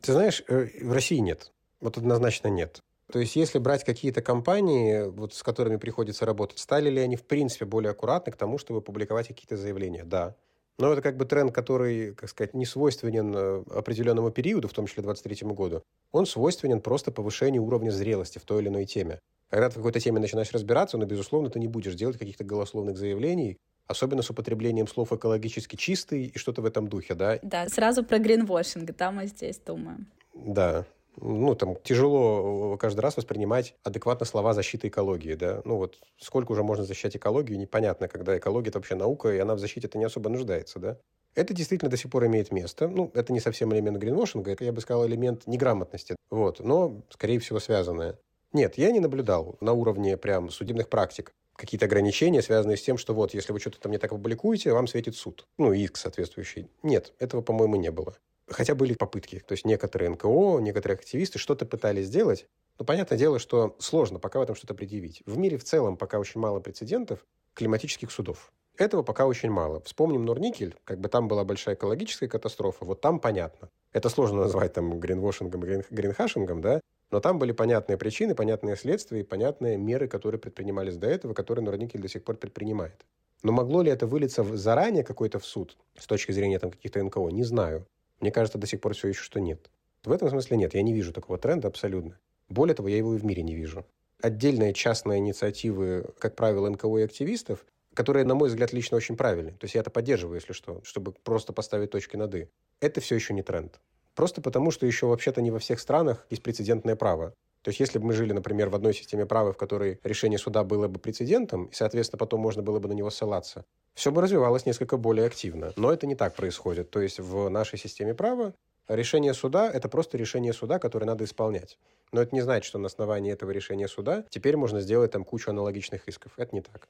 Ты 0.00 0.12
знаешь, 0.12 0.42
э, 0.48 0.84
в 0.84 0.92
России 0.92 1.18
нет. 1.18 1.52
Вот 1.80 1.96
однозначно 1.96 2.48
нет. 2.48 2.80
То 3.12 3.20
есть, 3.20 3.36
если 3.36 3.60
брать 3.60 3.84
какие-то 3.84 4.22
компании, 4.22 5.04
вот, 5.04 5.32
с 5.32 5.44
которыми 5.44 5.76
приходится 5.76 6.26
работать, 6.26 6.58
стали 6.58 6.90
ли 6.90 6.98
они, 6.98 7.14
в 7.14 7.22
принципе, 7.22 7.64
более 7.64 7.92
аккуратны 7.92 8.32
к 8.32 8.36
тому, 8.36 8.58
чтобы 8.58 8.80
публиковать 8.80 9.28
какие-то 9.28 9.56
заявления? 9.56 10.02
Да. 10.02 10.34
Но 10.78 10.92
это 10.92 11.02
как 11.02 11.16
бы 11.16 11.24
тренд, 11.24 11.52
который, 11.52 12.14
как 12.14 12.28
сказать, 12.28 12.54
не 12.54 12.66
свойственен 12.66 13.34
э, 13.34 13.62
определенному 13.70 14.30
периоду, 14.30 14.66
в 14.66 14.72
том 14.72 14.86
числе 14.86 15.02
23 15.02 15.48
году. 15.50 15.82
Он 16.10 16.26
свойственен 16.26 16.80
просто 16.80 17.12
повышению 17.12 17.62
уровня 17.62 17.90
зрелости 17.90 18.38
в 18.38 18.44
той 18.44 18.62
или 18.62 18.68
иной 18.68 18.84
теме. 18.84 19.20
Когда 19.50 19.68
ты 19.68 19.74
в 19.74 19.76
какой-то 19.76 20.00
теме 20.00 20.18
начинаешь 20.18 20.50
разбираться, 20.52 20.98
но, 20.98 21.06
безусловно, 21.06 21.48
ты 21.48 21.60
не 21.60 21.68
будешь 21.68 21.94
делать 21.94 22.18
каких-то 22.18 22.42
голословных 22.42 22.96
заявлений, 22.96 23.58
особенно 23.86 24.22
с 24.22 24.30
употреблением 24.30 24.88
слов 24.88 25.12
экологически 25.12 25.76
чистый 25.76 26.26
и 26.26 26.38
что-то 26.38 26.62
в 26.62 26.66
этом 26.66 26.88
духе, 26.88 27.14
да? 27.14 27.38
Да, 27.42 27.68
сразу 27.68 28.04
про 28.04 28.18
гринвошинг, 28.18 28.96
да, 28.96 29.12
мы 29.12 29.26
здесь 29.26 29.58
думаем. 29.58 30.08
Да, 30.34 30.84
ну, 31.16 31.54
там, 31.54 31.76
тяжело 31.76 32.76
каждый 32.76 33.00
раз 33.00 33.16
воспринимать 33.16 33.74
адекватно 33.82 34.26
слова 34.26 34.54
защиты 34.54 34.88
экологии, 34.88 35.34
да. 35.34 35.62
Ну, 35.64 35.76
вот 35.76 35.98
сколько 36.18 36.52
уже 36.52 36.62
можно 36.62 36.84
защищать 36.84 37.16
экологию, 37.16 37.58
непонятно, 37.58 38.08
когда 38.08 38.36
экология– 38.36 38.68
это 38.70 38.78
вообще 38.78 38.94
наука, 38.94 39.32
и 39.32 39.38
она 39.38 39.54
в 39.54 39.58
защите-то 39.58 39.98
не 39.98 40.04
особо 40.04 40.30
нуждается, 40.30 40.78
да. 40.78 40.98
Это 41.34 41.52
действительно 41.52 41.90
до 41.90 41.96
сих 41.96 42.10
пор 42.10 42.26
имеет 42.26 42.52
место. 42.52 42.88
Ну, 42.88 43.10
это 43.14 43.32
не 43.32 43.40
совсем 43.40 43.72
элемент 43.74 43.98
гринвошинга, 43.98 44.52
это, 44.52 44.64
я 44.64 44.72
бы 44.72 44.80
сказал, 44.80 45.06
элемент 45.06 45.46
неграмотности. 45.46 46.16
Вот, 46.30 46.60
но, 46.60 47.02
скорее 47.10 47.40
всего, 47.40 47.58
связанное. 47.58 48.18
Нет, 48.52 48.78
я 48.78 48.92
не 48.92 49.00
наблюдал 49.00 49.56
на 49.60 49.72
уровне 49.72 50.16
прям 50.16 50.50
судебных 50.50 50.88
практик 50.88 51.32
какие-то 51.56 51.86
ограничения, 51.86 52.42
связанные 52.42 52.76
с 52.76 52.82
тем, 52.82 52.98
что 52.98 53.14
вот, 53.14 53.34
если 53.34 53.52
вы 53.52 53.60
что-то 53.60 53.80
там 53.80 53.92
не 53.92 53.98
так 53.98 54.12
опубликуете, 54.12 54.72
вам 54.72 54.86
светит 54.86 55.16
суд. 55.16 55.46
Ну, 55.58 55.72
иск 55.72 55.96
соответствующий. 55.96 56.68
Нет, 56.82 57.12
этого, 57.18 57.42
по-моему, 57.42 57.76
не 57.76 57.90
было. 57.90 58.16
Хотя 58.48 58.74
были 58.74 58.94
попытки. 58.94 59.40
То 59.40 59.52
есть 59.52 59.64
некоторые 59.64 60.10
НКО, 60.10 60.58
некоторые 60.60 60.96
активисты 60.96 61.38
что-то 61.38 61.64
пытались 61.66 62.06
сделать. 62.06 62.46
Но 62.78 62.84
понятное 62.84 63.18
дело, 63.18 63.38
что 63.38 63.76
сложно 63.78 64.18
пока 64.18 64.38
в 64.38 64.42
этом 64.42 64.54
что-то 64.54 64.74
предъявить. 64.74 65.22
В 65.26 65.38
мире 65.38 65.56
в 65.56 65.64
целом 65.64 65.96
пока 65.96 66.18
очень 66.18 66.40
мало 66.40 66.60
прецедентов 66.60 67.24
климатических 67.54 68.10
судов. 68.10 68.52
Этого 68.76 69.02
пока 69.02 69.26
очень 69.26 69.50
мало. 69.50 69.80
Вспомним 69.82 70.24
Норникель, 70.24 70.76
как 70.84 70.98
бы 70.98 71.08
там 71.08 71.28
была 71.28 71.44
большая 71.44 71.76
экологическая 71.76 72.26
катастрофа, 72.26 72.84
вот 72.84 73.00
там 73.00 73.20
понятно. 73.20 73.70
Это 73.92 74.08
сложно 74.08 74.38
назвать 74.38 74.72
там 74.72 74.98
гринвошингом, 74.98 75.60
грин, 75.60 75.84
гринхашингом, 75.90 76.60
да, 76.60 76.80
но 77.12 77.20
там 77.20 77.38
были 77.38 77.52
понятные 77.52 77.96
причины, 77.96 78.34
понятные 78.34 78.74
следствия 78.74 79.20
и 79.20 79.22
понятные 79.22 79.76
меры, 79.76 80.08
которые 80.08 80.40
предпринимались 80.40 80.96
до 80.96 81.06
этого, 81.06 81.34
которые 81.34 81.64
Норникель 81.64 82.00
до 82.00 82.08
сих 82.08 82.24
пор 82.24 82.36
предпринимает. 82.36 83.06
Но 83.44 83.52
могло 83.52 83.82
ли 83.82 83.92
это 83.92 84.08
вылиться 84.08 84.42
в 84.42 84.56
заранее 84.56 85.04
какой-то 85.04 85.38
в 85.38 85.46
суд 85.46 85.76
с 85.96 86.06
точки 86.06 86.32
зрения 86.32 86.58
там 86.58 86.72
каких-то 86.72 87.00
НКО? 87.04 87.28
Не 87.30 87.44
знаю. 87.44 87.86
Мне 88.24 88.32
кажется, 88.32 88.56
до 88.56 88.66
сих 88.66 88.80
пор 88.80 88.94
все 88.94 89.08
еще 89.08 89.22
что 89.22 89.38
нет. 89.38 89.68
В 90.02 90.10
этом 90.10 90.30
смысле 90.30 90.56
нет, 90.56 90.72
я 90.72 90.80
не 90.80 90.94
вижу 90.94 91.12
такого 91.12 91.36
тренда 91.36 91.68
абсолютно. 91.68 92.18
Более 92.48 92.74
того, 92.74 92.88
я 92.88 92.96
его 92.96 93.14
и 93.14 93.18
в 93.18 93.24
мире 93.26 93.42
не 93.42 93.54
вижу. 93.54 93.84
Отдельные 94.22 94.72
частные 94.72 95.18
инициативы, 95.18 96.06
как 96.18 96.34
правило, 96.34 96.70
НКО 96.70 96.96
и 96.96 97.02
активистов, 97.02 97.66
которые, 97.92 98.24
на 98.24 98.34
мой 98.34 98.48
взгляд, 98.48 98.72
лично 98.72 98.96
очень 98.96 99.18
правильные. 99.18 99.52
То 99.56 99.66
есть 99.66 99.74
я 99.74 99.82
это 99.82 99.90
поддерживаю, 99.90 100.36
если 100.36 100.54
что, 100.54 100.80
чтобы 100.84 101.12
просто 101.12 101.52
поставить 101.52 101.90
точки 101.90 102.16
над 102.16 102.34
«и». 102.34 102.48
Это 102.80 103.02
все 103.02 103.14
еще 103.14 103.34
не 103.34 103.42
тренд. 103.42 103.78
Просто 104.14 104.40
потому, 104.40 104.70
что 104.70 104.86
еще 104.86 105.04
вообще-то 105.04 105.42
не 105.42 105.50
во 105.50 105.58
всех 105.58 105.78
странах 105.78 106.26
есть 106.30 106.42
прецедентное 106.42 106.96
право. 106.96 107.34
То 107.64 107.70
есть, 107.70 107.80
если 107.80 107.98
бы 107.98 108.04
мы 108.04 108.12
жили, 108.12 108.32
например, 108.32 108.68
в 108.68 108.74
одной 108.74 108.92
системе 108.92 109.24
права, 109.24 109.54
в 109.54 109.56
которой 109.56 109.98
решение 110.04 110.38
суда 110.38 110.64
было 110.64 110.86
бы 110.86 110.98
прецедентом, 110.98 111.64
и, 111.64 111.74
соответственно, 111.74 112.18
потом 112.18 112.40
можно 112.40 112.62
было 112.62 112.78
бы 112.78 112.88
на 112.88 112.92
него 112.92 113.08
ссылаться, 113.08 113.64
все 113.94 114.12
бы 114.12 114.20
развивалось 114.20 114.66
несколько 114.66 114.98
более 114.98 115.26
активно. 115.26 115.72
Но 115.76 115.90
это 115.90 116.06
не 116.06 116.14
так 116.14 116.34
происходит. 116.34 116.90
То 116.90 117.00
есть, 117.00 117.20
в 117.20 117.48
нашей 117.48 117.78
системе 117.78 118.14
права 118.14 118.52
решение 118.86 119.32
суда– 119.32 119.70
это 119.72 119.88
просто 119.88 120.18
решение 120.18 120.52
суда, 120.52 120.78
которое 120.78 121.06
надо 121.06 121.24
исполнять. 121.24 121.78
Но 122.12 122.20
это 122.20 122.34
не 122.34 122.42
значит, 122.42 122.66
что 122.66 122.78
на 122.78 122.86
основании 122.86 123.32
этого 123.32 123.50
решения 123.50 123.88
суда 123.88 124.26
теперь 124.28 124.58
можно 124.58 124.82
сделать 124.82 125.12
там 125.12 125.24
кучу 125.24 125.48
аналогичных 125.48 126.06
исков. 126.06 126.32
Это 126.36 126.54
не 126.54 126.60
так. 126.60 126.86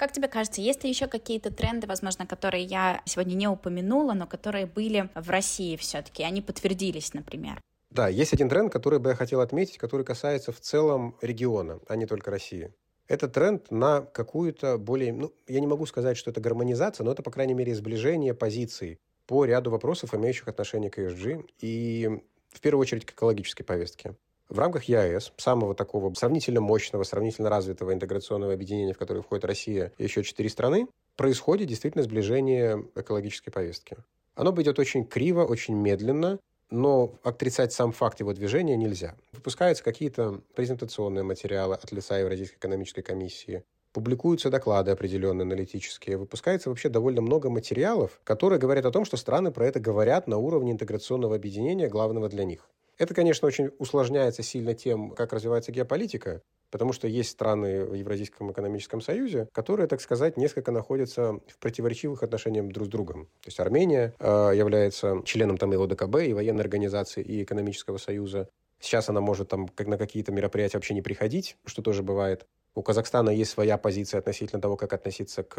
Как 0.00 0.12
тебе 0.12 0.28
кажется, 0.28 0.62
есть 0.62 0.82
ли 0.82 0.88
еще 0.88 1.08
какие-то 1.08 1.50
тренды, 1.52 1.86
возможно, 1.86 2.26
которые 2.26 2.64
я 2.64 3.02
сегодня 3.04 3.34
не 3.34 3.46
упомянула, 3.46 4.14
но 4.14 4.26
которые 4.26 4.64
были 4.64 5.10
в 5.14 5.28
России 5.28 5.76
все-таки, 5.76 6.22
они 6.22 6.40
подтвердились, 6.40 7.12
например? 7.12 7.60
Да, 7.90 8.08
есть 8.08 8.32
один 8.32 8.48
тренд, 8.48 8.72
который 8.72 8.98
бы 8.98 9.10
я 9.10 9.14
хотел 9.14 9.42
отметить, 9.42 9.76
который 9.76 10.06
касается 10.06 10.52
в 10.52 10.60
целом 10.60 11.18
региона, 11.20 11.80
а 11.86 11.96
не 11.96 12.06
только 12.06 12.30
России. 12.30 12.72
Это 13.08 13.28
тренд 13.28 13.70
на 13.70 14.00
какую-то 14.00 14.78
более, 14.78 15.12
ну, 15.12 15.34
я 15.46 15.60
не 15.60 15.66
могу 15.66 15.84
сказать, 15.84 16.16
что 16.16 16.30
это 16.30 16.40
гармонизация, 16.40 17.04
но 17.04 17.12
это, 17.12 17.22
по 17.22 17.30
крайней 17.30 17.52
мере, 17.52 17.74
сближение 17.74 18.32
позиций 18.32 18.96
по 19.26 19.44
ряду 19.44 19.70
вопросов, 19.70 20.14
имеющих 20.14 20.48
отношение 20.48 20.90
к 20.90 20.98
ESG, 20.98 21.44
и 21.60 22.22
в 22.48 22.60
первую 22.62 22.80
очередь 22.80 23.04
к 23.04 23.12
экологической 23.12 23.64
повестке. 23.64 24.16
В 24.50 24.58
рамках 24.58 24.84
ЕАЭС, 24.84 25.32
самого 25.36 25.76
такого 25.76 26.12
сравнительно 26.14 26.60
мощного, 26.60 27.04
сравнительно 27.04 27.48
развитого 27.48 27.94
интеграционного 27.94 28.52
объединения, 28.52 28.92
в 28.92 28.98
которое 28.98 29.22
входит 29.22 29.44
Россия 29.44 29.92
и 29.96 30.02
еще 30.02 30.24
четыре 30.24 30.48
страны, 30.48 30.88
происходит 31.14 31.68
действительно 31.68 32.02
сближение 32.02 32.84
экологической 32.96 33.52
повестки. 33.52 33.96
Оно 34.34 34.52
идет 34.60 34.80
очень 34.80 35.04
криво, 35.04 35.44
очень 35.44 35.76
медленно, 35.76 36.40
но 36.68 37.14
отрицать 37.22 37.72
сам 37.72 37.92
факт 37.92 38.18
его 38.18 38.32
движения 38.32 38.76
нельзя. 38.76 39.14
Выпускаются 39.32 39.84
какие-то 39.84 40.40
презентационные 40.56 41.22
материалы 41.22 41.76
от 41.76 41.92
лица 41.92 42.18
Евразийской 42.18 42.58
экономической 42.58 43.02
комиссии, 43.02 43.62
публикуются 43.92 44.50
доклады 44.50 44.90
определенные 44.90 45.44
аналитические, 45.44 46.16
выпускается 46.16 46.70
вообще 46.70 46.88
довольно 46.88 47.22
много 47.22 47.50
материалов, 47.50 48.20
которые 48.24 48.58
говорят 48.58 48.84
о 48.84 48.90
том, 48.90 49.04
что 49.04 49.16
страны 49.16 49.52
про 49.52 49.66
это 49.66 49.78
говорят 49.78 50.26
на 50.26 50.38
уровне 50.38 50.72
интеграционного 50.72 51.36
объединения, 51.36 51.88
главного 51.88 52.28
для 52.28 52.42
них. 52.42 52.68
Это, 53.00 53.14
конечно, 53.14 53.48
очень 53.48 53.70
усложняется 53.78 54.42
сильно 54.42 54.74
тем, 54.74 55.12
как 55.12 55.32
развивается 55.32 55.72
геополитика, 55.72 56.42
потому 56.70 56.92
что 56.92 57.08
есть 57.08 57.30
страны 57.30 57.86
в 57.86 57.94
Евразийском 57.94 58.52
экономическом 58.52 59.00
союзе, 59.00 59.48
которые, 59.52 59.86
так 59.86 60.02
сказать, 60.02 60.36
несколько 60.36 60.70
находятся 60.70 61.40
в 61.46 61.58
противоречивых 61.58 62.22
отношениях 62.22 62.66
друг 62.66 62.88
с 62.88 62.90
другом. 62.90 63.24
То 63.40 63.46
есть 63.46 63.58
Армения 63.58 64.12
э, 64.18 64.52
является 64.54 65.22
членом 65.24 65.56
там 65.56 65.72
и 65.72 65.82
ОДКБ, 65.82 66.16
и 66.16 66.34
военной 66.34 66.60
организации, 66.60 67.22
и 67.22 67.42
экономического 67.42 67.96
союза. 67.96 68.50
Сейчас 68.80 69.08
она 69.08 69.22
может 69.22 69.48
там 69.48 69.66
как 69.68 69.86
на 69.86 69.96
какие-то 69.96 70.30
мероприятия 70.32 70.76
вообще 70.76 70.92
не 70.92 71.00
приходить, 71.00 71.56
что 71.64 71.80
тоже 71.80 72.02
бывает. 72.02 72.44
У 72.74 72.82
Казахстана 72.82 73.30
есть 73.30 73.50
своя 73.50 73.78
позиция 73.78 74.18
относительно 74.18 74.60
того, 74.60 74.76
как 74.76 74.92
относиться 74.92 75.42
к 75.42 75.58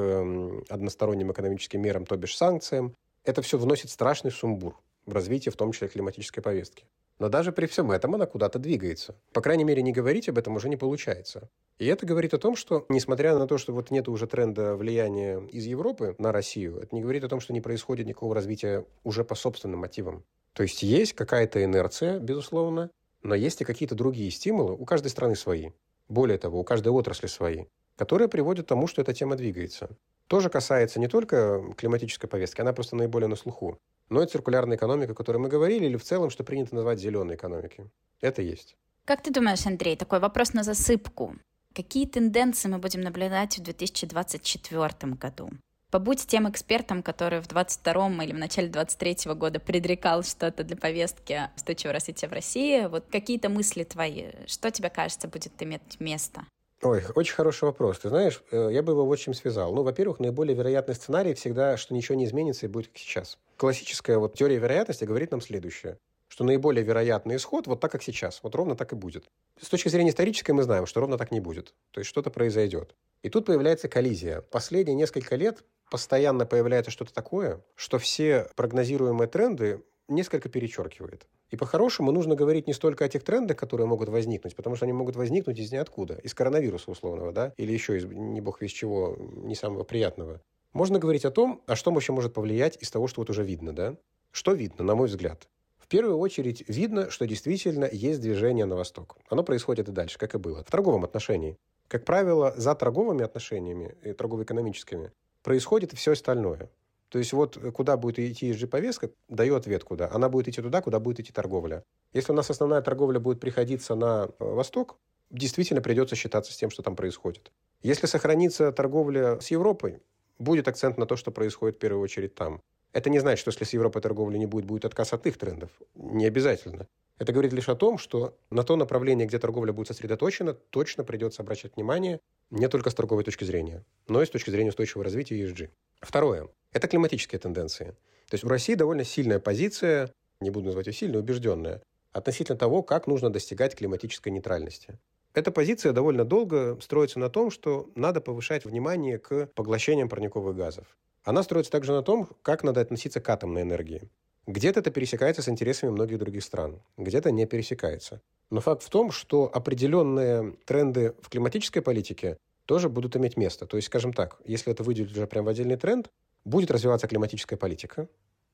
односторонним 0.70 1.32
экономическим 1.32 1.82
мерам, 1.82 2.06
то 2.06 2.16
бишь 2.18 2.38
санкциям. 2.38 2.94
Это 3.26 3.42
все 3.42 3.58
вносит 3.58 3.90
страшный 3.90 4.30
сумбур 4.30 4.76
в 5.06 5.14
развитие, 5.14 5.52
в 5.52 5.56
том 5.56 5.72
числе 5.72 5.88
климатической 5.88 6.44
повестки. 6.44 6.86
Но 7.20 7.30
даже 7.30 7.52
при 7.52 7.68
всем 7.68 7.92
этом 7.92 8.16
она 8.16 8.26
куда-то 8.26 8.58
двигается. 8.58 9.16
По 9.32 9.42
крайней 9.42 9.64
мере, 9.64 9.84
не 9.84 9.92
говорить 9.92 10.28
об 10.28 10.40
этом 10.40 10.56
уже 10.56 10.70
не 10.70 10.78
получается. 10.78 11.50
И 11.78 11.86
это 11.86 12.06
говорит 12.06 12.34
о 12.34 12.40
том, 12.40 12.56
что, 12.56 12.86
несмотря 12.90 13.38
на 13.38 13.48
то, 13.48 13.60
что 13.60 13.74
вот 13.74 13.92
нет 13.92 14.08
уже 14.08 14.26
тренда 14.26 14.76
влияния 14.76 15.40
из 15.52 15.66
Европы 15.66 16.16
на 16.18 16.32
Россию, 16.32 16.78
это 16.78 16.96
не 16.96 17.02
говорит 17.02 17.24
о 17.24 17.30
том, 17.30 17.40
что 17.40 17.54
не 17.54 17.62
происходит 17.62 18.08
никакого 18.08 18.34
развития 18.34 18.86
уже 19.04 19.24
по 19.24 19.36
собственным 19.36 19.82
мотивам. 19.82 20.24
То 20.54 20.64
есть 20.64 20.82
есть 20.82 21.14
какая-то 21.14 21.64
инерция, 21.64 22.20
безусловно, 22.20 22.90
но 23.24 23.36
есть 23.36 23.62
и 23.62 23.66
какие-то 23.66 23.96
другие 23.96 24.32
стимулы, 24.32 24.74
у 24.74 24.86
каждой 24.86 25.10
страны 25.10 25.36
свои. 25.36 25.72
Более 26.10 26.38
того, 26.38 26.60
у 26.60 26.64
каждой 26.64 26.90
отрасли 26.90 27.28
свои, 27.28 27.66
которые 27.96 28.30
приводят 28.30 28.66
к 28.66 28.70
тому, 28.70 28.88
что 28.88 29.02
эта 29.02 29.14
тема 29.14 29.36
двигается. 29.36 29.90
Тоже 30.26 30.50
касается 30.50 31.00
не 31.00 31.08
только 31.08 31.64
климатической 31.78 32.28
повестки, 32.28 32.62
она 32.62 32.74
просто 32.74 32.96
наиболее 32.96 33.28
на 33.28 33.36
слуху 33.36 33.80
но 34.12 34.22
и 34.22 34.28
циркулярная 34.28 34.78
экономика, 34.78 35.14
о 35.14 35.16
которой 35.16 35.38
мы 35.38 35.48
говорили, 35.48 35.86
или 35.86 35.96
в 35.96 36.04
целом, 36.04 36.30
что 36.30 36.44
принято 36.44 36.76
называть 36.76 37.00
зеленой 37.00 37.36
экономикой. 37.36 37.90
Это 38.20 38.42
есть. 38.42 38.76
Как 39.06 39.24
ты 39.24 39.32
думаешь, 39.32 39.66
Андрей, 39.66 39.96
такой 39.96 40.20
вопрос 40.20 40.54
на 40.54 40.64
засыпку. 40.64 41.36
Какие 41.74 42.06
тенденции 42.06 42.68
мы 42.68 42.78
будем 42.78 43.02
наблюдать 43.02 43.58
в 43.58 43.64
2024 43.64 45.14
году? 45.14 45.50
Побудь 45.90 46.28
тем 46.28 46.50
экспертом, 46.50 47.04
который 47.04 47.40
в 47.40 47.48
22 47.48 48.24
или 48.24 48.34
в 48.34 48.38
начале 48.38 48.68
23 48.68 49.34
года 49.34 49.60
предрекал 49.60 50.24
что-то 50.24 50.64
для 50.64 50.76
повестки 50.76 51.50
устойчивого 51.56 51.94
развития 51.94 52.28
в 52.28 52.34
России. 52.34 52.88
Вот 52.88 53.06
какие-то 53.10 53.50
мысли 53.50 53.86
твои, 53.86 54.28
что 54.46 54.72
тебе 54.72 54.90
кажется 54.90 55.30
будет 55.30 55.54
иметь 55.64 56.00
место? 56.00 56.44
Ой, 56.82 57.04
очень 57.16 57.36
хороший 57.36 57.66
вопрос. 57.66 58.00
Ты 58.00 58.10
знаешь, 58.10 58.42
э, 58.52 58.70
я 58.72 58.82
бы 58.82 58.94
его 58.94 59.06
вот 59.06 59.18
чем 59.18 59.34
связал. 59.34 59.74
Ну, 59.74 59.84
во-первых, 59.84 60.20
наиболее 60.20 60.56
вероятный 60.56 60.96
сценарий 60.96 61.34
всегда, 61.36 61.78
что 61.78 61.94
ничего 61.94 62.18
не 62.18 62.26
изменится 62.26 62.66
и 62.66 62.70
будет 62.70 62.88
как 62.88 62.98
сейчас. 62.98 63.38
Классическая 63.62 64.18
вот 64.18 64.34
теория 64.34 64.58
вероятности 64.58 65.04
говорит 65.04 65.30
нам 65.30 65.40
следующее 65.40 66.00
что 66.28 66.44
наиболее 66.44 66.84
вероятный 66.84 67.36
исход 67.36 67.68
вот 67.68 67.80
так, 67.82 67.92
как 67.92 68.02
сейчас. 68.02 68.40
Вот 68.42 68.56
ровно 68.56 68.76
так 68.76 68.94
и 68.94 68.96
будет. 68.96 69.26
С 69.60 69.68
точки 69.68 69.90
зрения 69.90 70.10
исторической 70.10 70.52
мы 70.52 70.64
знаем, 70.64 70.88
что 70.88 71.02
ровно 71.02 71.18
так 71.18 71.30
не 71.30 71.42
будет. 71.42 71.76
То 71.92 72.00
есть 72.00 72.10
что-то 72.10 72.32
произойдет. 72.32 72.96
И 73.22 73.30
тут 73.30 73.46
появляется 73.46 73.88
коллизия. 73.88 74.42
Последние 74.42 74.96
несколько 74.96 75.36
лет 75.36 75.64
постоянно 75.92 76.46
появляется 76.48 76.90
что-то 76.90 77.14
такое, 77.14 77.62
что 77.76 78.00
все 78.00 78.48
прогнозируемые 78.56 79.28
тренды 79.28 79.84
несколько 80.08 80.50
перечеркивает. 80.50 81.28
И 81.52 81.58
по-хорошему 81.58 82.12
нужно 82.12 82.34
говорить 82.36 82.66
не 82.66 82.74
столько 82.74 83.06
о 83.06 83.10
тех 83.10 83.24
трендах, 83.24 83.58
которые 83.58 83.86
могут 83.86 84.10
возникнуть, 84.10 84.56
потому 84.56 84.76
что 84.76 84.86
они 84.86 84.94
могут 84.94 85.16
возникнуть 85.16 85.60
из 85.60 85.72
ниоткуда, 85.72 86.16
из 86.16 86.34
коронавируса 86.34 86.90
условного, 86.90 87.32
да, 87.32 87.54
или 87.58 87.74
еще 87.74 87.98
из 87.98 88.06
не 88.06 88.42
бог 88.42 88.62
весь 88.62 88.72
чего, 88.72 89.18
не 89.20 89.54
самого 89.54 89.84
приятного. 89.84 90.42
Можно 90.74 91.00
говорить 91.00 91.26
о 91.26 91.32
том, 91.32 91.62
а 91.68 91.76
что 91.76 91.92
вообще 91.92 92.14
может 92.14 92.34
повлиять 92.34 92.78
из 92.82 92.90
того, 92.90 93.08
что 93.08 93.22
вот 93.22 93.30
уже 93.30 93.44
видно, 93.44 93.76
да? 93.76 93.98
Что 94.32 94.54
видно, 94.54 94.86
на 94.86 94.96
мой 94.96 95.08
взгляд? 95.08 95.50
В 95.78 95.88
первую 95.88 96.18
очередь 96.18 96.64
видно, 96.70 97.10
что 97.10 97.28
действительно 97.28 97.90
есть 97.92 98.22
движение 98.22 98.66
на 98.66 98.78
восток. 98.78 99.18
Оно 99.30 99.44
происходит 99.44 99.90
и 99.90 99.92
дальше, 99.92 100.18
как 100.18 100.34
и 100.34 100.38
было. 100.38 100.64
В 100.64 100.72
торговом 100.72 101.04
отношении. 101.04 101.58
Как 101.90 102.06
правило, 102.06 102.54
за 102.56 102.74
торговыми 102.74 103.26
отношениями, 103.26 103.98
и 104.02 104.14
торгово-экономическими, 104.14 105.12
происходит 105.44 105.92
все 105.92 106.14
остальное. 106.14 106.70
То 107.10 107.20
есть 107.20 107.34
вот 107.34 107.58
куда 107.74 107.98
будет 107.98 108.20
идти 108.20 108.50
ESG-повестка, 108.52 109.12
дает 109.28 109.64
ответ 109.64 109.84
куда. 109.84 110.10
Она 110.10 110.30
будет 110.30 110.48
идти 110.48 110.62
туда, 110.62 110.82
куда 110.82 111.02
будет 111.02 111.20
идти 111.20 111.34
торговля. 111.34 111.84
Если 112.14 112.32
у 112.32 112.36
нас 112.36 112.50
основная 112.50 112.82
торговля 112.82 113.20
будет 113.20 113.42
приходиться 113.42 113.96
на 113.96 114.30
э, 114.40 114.44
восток, 114.46 114.98
действительно 115.30 115.82
придется 115.82 116.16
считаться 116.16 116.54
с 116.54 116.56
тем, 116.56 116.70
что 116.70 116.82
там 116.82 116.96
происходит. 116.96 117.52
Если 117.82 118.08
сохранится 118.08 118.72
торговля 118.72 119.42
с 119.42 119.52
Европой, 119.52 120.00
будет 120.42 120.68
акцент 120.68 120.98
на 120.98 121.06
то, 121.06 121.16
что 121.16 121.32
происходит 121.32 121.78
в 121.78 121.80
первую 121.80 122.02
очередь 122.02 122.36
там. 122.36 122.62
Это 122.94 123.10
не 123.10 123.20
значит, 123.20 123.40
что 123.40 123.50
если 123.50 123.64
с 123.64 123.74
Европой 123.74 124.02
торговли 124.02 124.38
не 124.38 124.48
будет, 124.48 124.66
будет 124.66 124.86
отказ 124.86 125.14
от 125.14 125.26
их 125.26 125.38
трендов. 125.38 125.72
Не 125.96 126.26
обязательно. 126.26 126.88
Это 127.18 127.32
говорит 127.32 127.54
лишь 127.54 127.70
о 127.70 127.76
том, 127.76 127.98
что 127.98 128.36
на 128.50 128.64
то 128.64 128.76
направление, 128.76 129.28
где 129.28 129.40
торговля 129.40 129.72
будет 129.72 129.88
сосредоточена, 129.88 130.54
точно 130.54 131.04
придется 131.04 131.44
обращать 131.44 131.76
внимание 131.76 132.20
не 132.50 132.68
только 132.68 132.90
с 132.90 132.96
торговой 132.96 133.24
точки 133.24 133.44
зрения, 133.44 133.86
но 134.08 134.22
и 134.22 134.26
с 134.26 134.30
точки 134.30 134.50
зрения 134.50 134.70
устойчивого 134.70 135.04
развития 135.04 135.40
ESG. 135.40 135.70
Второе. 136.02 136.50
Это 136.74 136.88
климатические 136.88 137.40
тенденции. 137.40 137.96
То 138.28 138.34
есть 138.34 138.44
у 138.44 138.48
России 138.48 138.74
довольно 138.74 139.04
сильная 139.04 139.40
позиция, 139.40 140.12
не 140.40 140.50
буду 140.50 140.66
называть 140.66 140.88
ее 140.88 140.94
сильной, 140.94 141.20
убежденная, 141.20 141.82
относительно 142.12 142.58
того, 142.58 142.82
как 142.82 143.08
нужно 143.08 143.30
достигать 143.30 143.76
климатической 143.76 144.32
нейтральности. 144.32 144.98
Эта 145.34 145.52
позиция 145.52 145.94
довольно 145.94 146.26
долго 146.26 146.78
строится 146.82 147.18
на 147.18 147.30
том, 147.30 147.52
что 147.52 147.90
надо 147.96 148.20
повышать 148.20 148.66
внимание 148.66 149.18
к 149.18 149.48
поглощениям 149.56 150.10
парниковых 150.10 150.56
газов. 150.56 150.86
Она 151.24 151.42
строится 151.44 151.72
также 151.72 151.94
на 151.94 152.02
том, 152.02 152.28
как 152.42 152.64
надо 152.64 152.82
относиться 152.82 153.22
к 153.22 153.30
атомной 153.30 153.62
энергии. 153.62 154.10
Где-то 154.48 154.82
это 154.82 154.92
пересекается 154.92 155.42
с 155.42 155.48
интересами 155.48 155.92
многих 155.92 156.18
других 156.18 156.44
стран, 156.44 156.82
где-то 156.98 157.32
не 157.32 157.46
пересекается. 157.46 158.22
Но 158.50 158.60
факт 158.60 158.84
в 158.84 158.90
том, 158.90 159.12
что 159.12 159.50
определенные 159.54 160.54
тренды 160.66 161.16
в 161.22 161.30
климатической 161.30 161.82
политике 161.82 162.38
тоже 162.66 162.90
будут 162.90 163.16
иметь 163.16 163.38
место. 163.38 163.66
То 163.66 163.78
есть, 163.78 163.88
скажем 163.88 164.12
так, 164.12 164.42
если 164.46 164.74
это 164.74 164.84
выделить 164.84 165.12
уже 165.12 165.28
прямо 165.28 165.46
в 165.46 165.50
отдельный 165.50 165.78
тренд, 165.78 166.10
будет 166.44 166.72
развиваться 166.72 167.08
климатическая 167.08 167.58
политика 167.58 168.10